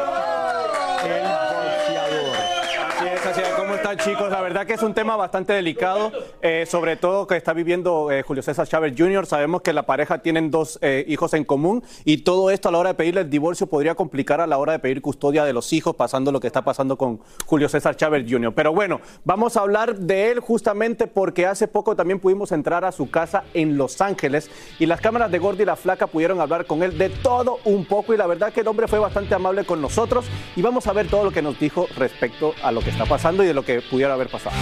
chicos? 3.98 4.30
La 4.30 4.42
verdad 4.42 4.66
que 4.66 4.74
es 4.74 4.82
un 4.82 4.94
tema 4.94 5.16
bastante 5.16 5.54
delicado, 5.54 6.12
eh, 6.42 6.66
sobre 6.68 6.96
todo 6.96 7.28
que 7.28 7.36
está 7.36 7.54
viviendo 7.54 8.12
eh, 8.12 8.22
Julio 8.24 8.42
César 8.42 8.68
Chávez 8.68 8.94
Jr. 8.98 9.26
Sabemos 9.26 9.62
que 9.62 9.74
la 9.74 9.84
pareja 9.84 10.20
tienen 10.20 10.52
dos 10.52 10.80
eh, 10.82 11.06
hijos 11.08 11.34
en 11.34 11.44
común 11.44 11.84
y 12.06 12.20
todo 12.20 12.50
esto 12.50 12.70
a 12.70 12.72
la 12.72 12.78
hora 12.78 12.90
de 12.90 12.96
pedirle 12.96 13.22
el 13.22 13.30
divorcio 13.30 13.68
podría 13.68 13.96
complicar 13.96 14.42
a 14.42 14.48
la 14.48 14.58
hora 14.58 14.74
de 14.74 14.80
pedir 14.80 15.02
custodia 15.02 15.46
de 15.46 15.54
los 15.54 15.74
hijos, 15.74 15.96
pasando 15.96 16.32
lo 16.32 16.40
que 16.40 16.48
está 16.48 16.64
pasando 16.64 16.98
con 16.98 17.20
Julio 17.46 17.70
César 17.70 17.96
Chávez 17.96 18.26
Jr. 18.30 18.54
Pero 18.54 18.74
bueno, 18.74 19.02
vamos 19.24 19.58
a 19.58 19.62
hablar 19.62 19.96
de 19.96 20.32
él 20.32 20.40
justamente 20.40 21.08
porque 21.08 21.46
hace 21.46 21.68
poco 21.68 21.96
también 21.96 22.20
pudimos 22.20 22.52
entrar 22.52 22.86
a 22.86 22.92
su 22.92 23.10
casa 23.10 23.44
en 23.54 23.78
Los 23.78 24.02
Ángeles 24.02 24.50
y 24.80 24.86
las 24.86 25.02
cámaras 25.02 25.32
de 25.32 25.40
Gordy 25.40 25.64
y 25.64 25.66
la 25.66 25.76
Flaca 25.76 26.08
pudieron 26.08 26.42
hablar 26.42 26.66
con 26.66 26.84
él 26.84 26.98
de 26.98 27.10
todo 27.10 27.60
un 27.66 27.86
poco 27.86 28.14
y 28.14 28.18
la 28.18 28.28
verdad 28.28 28.52
que 28.52 28.62
el 28.62 28.68
hombre 28.68 28.88
fue 28.88 29.00
bastante 29.00 29.36
amable 29.36 29.66
con 29.66 29.82
nosotros 29.82 30.26
y 30.56 30.62
vamos 30.62 30.88
a 30.88 30.94
ver 30.94 31.08
todo 31.08 31.24
lo 31.24 31.32
que 31.32 31.42
nos 31.42 31.60
dijo 31.60 31.88
respecto 31.96 32.54
a 32.64 32.72
lo 32.72 32.82
que 32.82 32.90
está 32.90 33.06
pasando 33.06 33.44
y 33.44 33.48
de 33.48 33.54
lo 33.54 33.64
que 33.64 33.83
pudiera 33.90 34.14
haber 34.14 34.30
pasado. 34.30 34.56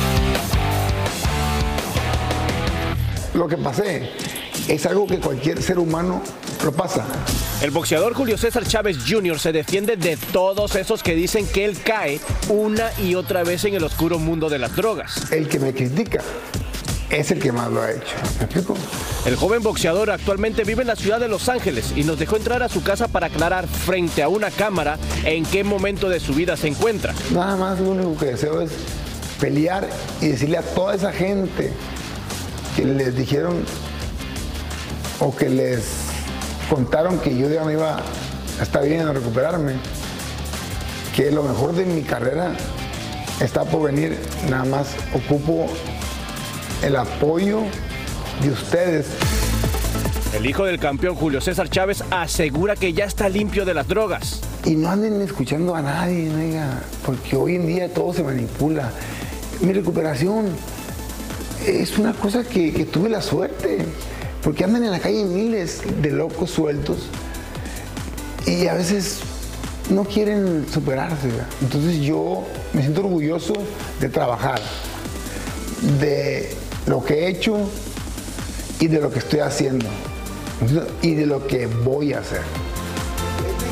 Lo 3.34 3.48
que 3.48 3.58
pasé 3.58 4.10
es 4.68 4.86
algo 4.86 5.08
que 5.08 5.20
cualquier 5.20 5.62
ser 5.62 5.80
humano 5.80 6.22
lo 6.64 6.72
pasa. 6.72 7.06
El 7.62 7.72
boxeador 7.72 8.14
Julio 8.14 8.38
César 8.38 8.66
Chávez 8.66 8.98
Jr. 9.08 9.40
se 9.40 9.52
defiende 9.52 9.96
de 9.96 10.18
todos 10.18 10.76
esos 10.76 11.04
que 11.04 11.16
dicen 11.16 11.48
que 11.48 11.66
él 11.66 11.78
cae 11.84 12.20
una 12.50 12.92
y 13.00 13.16
otra 13.16 13.44
vez 13.44 13.66
en 13.66 13.76
el 13.76 13.84
oscuro 13.84 14.20
mundo 14.20 14.50
de 14.50 14.60
las 14.60 14.76
drogas. 14.76 15.32
El 15.32 15.48
que 15.48 15.60
me 15.60 15.74
critica 15.74 16.22
es 17.10 17.32
el 17.32 17.40
que 17.40 17.52
más 17.52 17.70
lo 17.70 17.82
ha 17.82 17.92
hecho. 17.92 18.16
¿Me 18.40 18.46
explico? 18.46 18.76
El 19.26 19.36
joven 19.36 19.62
boxeador 19.62 20.10
actualmente 20.10 20.64
vive 20.64 20.82
en 20.82 20.88
la 20.88 20.96
ciudad 20.96 21.20
de 21.20 21.28
Los 21.28 21.50
Ángeles 21.50 21.94
y 21.96 22.04
nos 22.04 22.18
dejó 22.18 22.38
entrar 22.38 22.64
a 22.64 22.70
su 22.70 22.84
casa 22.84 23.08
para 23.08 23.28
aclarar 23.28 23.68
frente 23.68 24.24
a 24.24 24.30
una 24.30 24.50
cámara 24.50 24.98
en 25.24 25.46
qué 25.46 25.64
momento 25.64 26.10
de 26.10 26.20
su 26.20 26.34
vida 26.34 26.58
se 26.58 26.68
encuentra. 26.68 27.14
Nada 27.32 27.56
más 27.56 27.80
lo 27.80 27.92
único 27.92 28.18
que 28.18 28.28
deseo 28.28 28.62
es 28.62 28.72
pelear 29.42 29.90
y 30.22 30.28
decirle 30.28 30.60
a 30.60 30.62
toda 30.62 30.96
esa 30.96 31.12
gente 31.12 31.74
que 32.76 32.86
les 32.86 33.16
dijeron 33.18 33.66
o 35.20 35.36
que 35.36 35.50
les 35.50 35.84
contaron 36.70 37.20
que 37.20 37.36
yo 37.36 37.50
ya 37.50 37.66
me 37.66 37.74
iba 37.74 37.98
a 37.98 38.64
estar 38.64 38.86
bien 38.86 39.02
a 39.02 39.12
recuperarme, 39.12 39.74
que 41.16 41.32
lo 41.32 41.44
mejor 41.44 41.74
de 41.74 41.86
mi 41.86 42.04
carrera 42.04 42.54
está 43.42 43.66
por 43.66 43.92
venir, 43.92 44.18
nada 44.50 44.64
más 44.64 44.88
ocupo 45.14 45.68
el 46.84 46.96
apoyo 46.96 47.64
de 48.42 48.52
ustedes. 48.52 49.08
El 50.34 50.46
hijo 50.46 50.66
del 50.66 50.80
campeón 50.80 51.16
Julio 51.16 51.42
César 51.42 51.70
Chávez 51.70 52.04
asegura 52.10 52.76
que 52.76 52.94
ya 52.94 53.06
está 53.06 53.28
limpio 53.28 53.66
de 53.66 53.74
las 53.74 53.88
drogas. 53.88 54.42
Y 54.66 54.76
no 54.76 54.90
anden 54.90 55.22
escuchando 55.22 55.76
a 55.76 55.82
nadie, 55.82 56.32
porque 57.06 57.36
hoy 57.36 57.56
en 57.56 57.68
día 57.68 57.94
todo 57.94 58.14
se 58.14 58.24
manipula. 58.24 58.92
Mi 59.62 59.74
recuperación 59.74 60.48
es 61.68 62.00
una 62.00 62.14
cosa 62.14 62.44
que, 62.44 62.72
tuve 62.92 63.10
la 63.10 63.22
suerte, 63.22 63.78
porque 64.44 64.64
andan 64.64 64.84
en 64.84 64.92
la 64.92 65.00
calle 65.00 65.24
miles 65.24 65.82
de 66.02 66.10
locos 66.10 66.50
sueltos 66.50 66.98
y 68.48 68.66
a 68.66 68.74
veces 68.74 69.20
no 69.92 70.04
quieren 70.06 70.66
superarse. 70.72 71.30
Entonces 71.62 71.98
yo 71.98 72.44
me 72.74 72.82
siento 72.82 73.02
orgulloso 73.02 73.54
de 74.00 74.10
trabajar, 74.10 74.60
de 76.00 76.50
lo 76.88 77.04
que 77.04 77.26
he 77.26 77.28
hecho 77.28 77.58
y 78.80 78.88
de 78.88 79.00
lo 79.00 79.12
que 79.12 79.20
estoy 79.20 79.42
haciendo 79.42 79.86
y 81.04 81.14
de 81.14 81.26
lo 81.28 81.46
que 81.46 81.68
voy 81.68 82.14
a 82.14 82.20
hacer. 82.20 82.42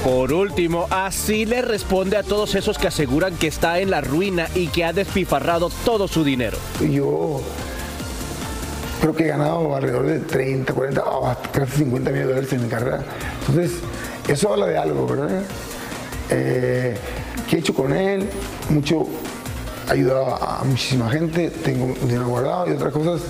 Por 0.04 0.32
último, 0.32 0.88
así 0.90 1.46
le 1.46 1.62
responde 1.62 2.16
a 2.16 2.24
todos 2.24 2.56
esos 2.56 2.78
que 2.78 2.88
aseguran 2.88 3.36
que 3.36 3.48
está 3.48 3.80
en 3.80 3.90
la 3.90 4.00
ruina 4.00 4.48
y 4.56 4.68
que 4.68 4.86
ha 4.86 4.94
despifarrado 4.94 5.70
todo 5.84 6.08
su 6.08 6.24
dinero. 6.24 6.58
Yo 6.80 7.42
creo 9.02 9.14
que 9.14 9.26
he 9.26 9.28
ganado 9.28 9.76
alrededor 9.76 10.06
de 10.06 10.20
30, 10.20 10.74
40, 10.74 11.04
o 11.04 11.28
hasta 11.28 11.50
casi 11.52 11.80
50 11.80 12.12
mil 12.12 12.24
dólares 12.28 12.54
en 12.54 12.64
mi 12.64 12.70
carrera. 12.70 13.04
Entonces, 13.42 13.80
eso 14.30 14.54
habla 14.54 14.68
de 14.68 14.78
algo, 14.78 15.06
¿verdad? 15.06 15.42
Eh, 16.30 16.96
¿Qué 17.50 17.58
he 17.58 17.60
hecho 17.60 17.74
con 17.74 17.94
él? 17.94 18.30
Mucho, 18.70 19.06
he 19.94 20.02
a 20.02 20.64
muchísima 20.64 21.10
gente, 21.10 21.50
tengo 21.50 21.94
dinero 22.02 22.28
guardado 22.28 22.70
y 22.70 22.74
otras 22.74 22.94
cosas, 22.94 23.22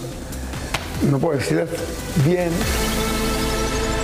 no 1.10 1.18
puedo 1.18 1.38
decirlas 1.38 1.70
bien. 2.24 2.52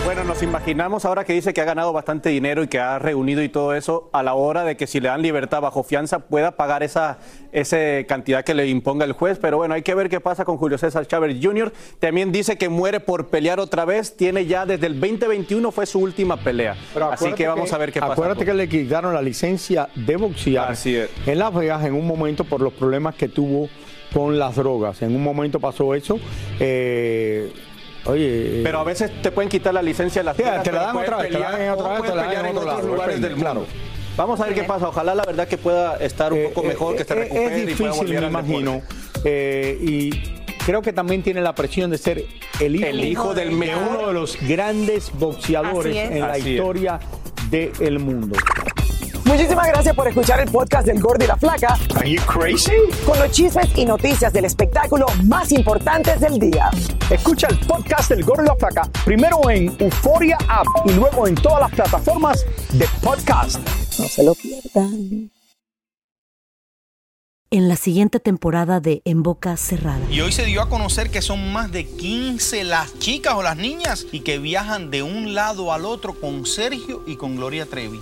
Bueno, 0.05 0.23
nos 0.23 0.43
imaginamos 0.43 1.03
ahora 1.03 1.23
que 1.23 1.33
dice 1.33 1.51
que 1.51 1.61
ha 1.61 1.65
ganado 1.65 1.91
bastante 1.91 2.29
dinero 2.29 2.61
y 2.61 2.67
que 2.67 2.77
ha 2.77 2.99
reunido 2.99 3.41
y 3.41 3.49
todo 3.49 3.73
eso, 3.73 4.07
a 4.13 4.21
la 4.21 4.35
hora 4.35 4.63
de 4.63 4.77
que 4.77 4.85
si 4.85 4.99
le 4.99 5.07
dan 5.07 5.23
libertad 5.23 5.61
bajo 5.61 5.81
fianza 5.81 6.19
pueda 6.19 6.51
pagar 6.51 6.83
esa, 6.83 7.17
esa 7.51 7.77
cantidad 8.07 8.43
que 8.43 8.53
le 8.53 8.67
imponga 8.67 9.03
el 9.03 9.13
juez. 9.13 9.39
Pero 9.41 9.57
bueno, 9.57 9.73
hay 9.73 9.81
que 9.81 9.95
ver 9.95 10.07
qué 10.07 10.19
pasa 10.19 10.45
con 10.45 10.57
Julio 10.57 10.77
César 10.77 11.07
Chávez 11.07 11.37
Jr. 11.41 11.73
También 11.97 12.31
dice 12.31 12.55
que 12.55 12.69
muere 12.69 12.99
por 12.99 13.29
pelear 13.29 13.59
otra 13.59 13.83
vez. 13.83 14.15
Tiene 14.15 14.45
ya 14.45 14.67
desde 14.67 14.85
el 14.85 14.99
2021 14.99 15.71
fue 15.71 15.87
su 15.87 15.97
última 15.97 16.37
pelea. 16.37 16.75
Pero 16.93 17.11
Así 17.11 17.33
que 17.33 17.47
vamos 17.47 17.73
a 17.73 17.77
ver 17.79 17.91
qué 17.91 17.99
pasa. 17.99 18.13
Acuérdate 18.13 18.45
que 18.45 18.53
le 18.53 18.69
quitaron 18.69 19.11
la 19.11 19.23
licencia 19.23 19.89
de 19.95 20.17
boxear 20.17 20.77
en 21.25 21.39
Las 21.39 21.51
Vegas 21.51 21.83
en 21.83 21.95
un 21.95 22.05
momento 22.05 22.43
por 22.43 22.61
los 22.61 22.73
problemas 22.73 23.15
que 23.15 23.27
tuvo 23.27 23.69
con 24.13 24.37
las 24.37 24.55
drogas. 24.55 25.01
En 25.01 25.15
un 25.15 25.23
momento 25.23 25.59
pasó 25.59 25.95
eso. 25.95 26.19
Eh, 26.59 27.51
oye. 28.05 28.61
Pero 28.63 28.79
a 28.79 28.83
veces 28.83 29.11
te 29.21 29.31
pueden 29.31 29.49
quitar 29.49 29.73
la 29.73 29.81
licencia 29.81 30.21
de 30.21 30.25
las 30.25 30.35
penas, 30.35 30.63
te 30.63 30.71
la 30.71 30.81
dan 30.87 30.97
otra 30.97 31.17
vez, 31.17 31.31
te 31.31 31.39
la 31.39 31.51
dan 31.51 31.69
otra 31.71 31.89
vez, 31.99 32.01
te 32.11 32.15
la 32.15 32.23
dan 32.23 32.31
en 32.33 32.39
en 32.45 32.45
otros 32.57 32.65
lado, 32.65 32.87
lugares 32.87 33.15
depende, 33.21 33.27
del 33.27 33.35
mundo. 33.37 33.51
claro. 33.51 33.65
Vamos 34.17 34.39
a 34.39 34.45
ver 34.45 34.53
qué 34.55 34.63
pasa. 34.63 34.87
Ojalá 34.87 35.13
la 35.13 35.23
verdad 35.25 35.45
que 35.47 35.57
pueda 35.57 35.97
estar 35.97 36.31
un 36.31 36.43
poco 36.45 36.63
mejor, 36.63 36.95
que 36.95 37.03
se 37.03 37.13
Eh, 37.13 37.17
recupere 37.17 37.45
es 37.47 37.51
y 37.51 37.75
pueda 37.75 37.91
difícil, 37.91 38.07
volver 38.07 38.21
me 38.21 38.27
imagino. 38.27 38.81
Eh, 39.25 39.77
y 39.81 40.09
creo 40.65 40.81
que 40.81 40.93
también 40.93 41.21
tiene 41.21 41.41
la 41.41 41.53
presión 41.53 41.91
de 41.91 41.97
ser 41.97 42.23
el 42.61 42.75
hijo, 42.77 42.85
El 42.85 43.03
hijo 43.03 43.33
del 43.33 43.49
de 43.49 43.55
mejor. 43.55 43.83
uno 43.97 44.07
de 44.07 44.13
los 44.13 44.37
grandes 44.47 45.11
boxeadores 45.13 45.97
Así 45.97 46.13
en 46.15 46.21
la 46.21 46.37
es. 46.37 46.45
historia 46.45 46.99
del 47.49 47.99
mundo. 47.99 48.37
Muchísimas 49.25 49.67
gracias 49.67 49.95
por 49.95 50.07
escuchar 50.07 50.39
el 50.39 50.51
podcast 50.51 50.85
del 50.85 51.01
Gordo 51.01 51.25
y 51.25 51.27
la 51.27 51.35
Flaca. 51.35 51.75
Are 51.95 52.09
you 52.09 52.21
crazy? 52.27 52.73
Con 53.07 53.17
los 53.17 53.31
chismes 53.31 53.67
y 53.75 53.83
noticias 53.83 54.31
del 54.31 54.45
espectáculo 54.45 55.07
más 55.23 55.51
importantes 55.51 56.19
del 56.19 56.37
día. 56.37 56.69
Escucha 57.09 57.47
el 57.47 57.57
podcast 57.59 58.11
del 58.11 58.23
Gordo 58.23 58.43
y 58.43 58.47
la 58.47 58.55
Flaca 58.55 58.83
primero 59.03 59.49
en 59.49 59.75
Euforia 59.79 60.37
App 60.47 60.67
y 60.85 60.93
luego 60.93 61.27
en 61.27 61.33
todas 61.33 61.59
las 61.59 61.71
plataformas 61.71 62.45
de 62.73 62.87
podcast. 63.01 63.59
No 63.97 64.05
se 64.07 64.23
lo 64.23 64.35
pierdan. 64.35 65.31
En 67.49 67.67
la 67.67 67.77
siguiente 67.77 68.19
temporada 68.19 68.79
de 68.79 69.01
En 69.05 69.23
Boca 69.23 69.57
Cerrada. 69.57 70.01
Y 70.11 70.21
hoy 70.21 70.33
se 70.33 70.45
dio 70.45 70.61
a 70.61 70.69
conocer 70.69 71.09
que 71.09 71.23
son 71.23 71.51
más 71.51 71.71
de 71.71 71.87
15 71.87 72.63
las 72.63 72.99
chicas 72.99 73.33
o 73.33 73.41
las 73.41 73.57
niñas 73.57 74.05
y 74.11 74.19
que 74.19 74.37
viajan 74.37 74.91
de 74.91 75.01
un 75.01 75.33
lado 75.33 75.73
al 75.73 75.85
otro 75.85 76.13
con 76.13 76.45
Sergio 76.45 77.03
y 77.07 77.15
con 77.15 77.37
Gloria 77.37 77.65
Trevi. 77.65 78.01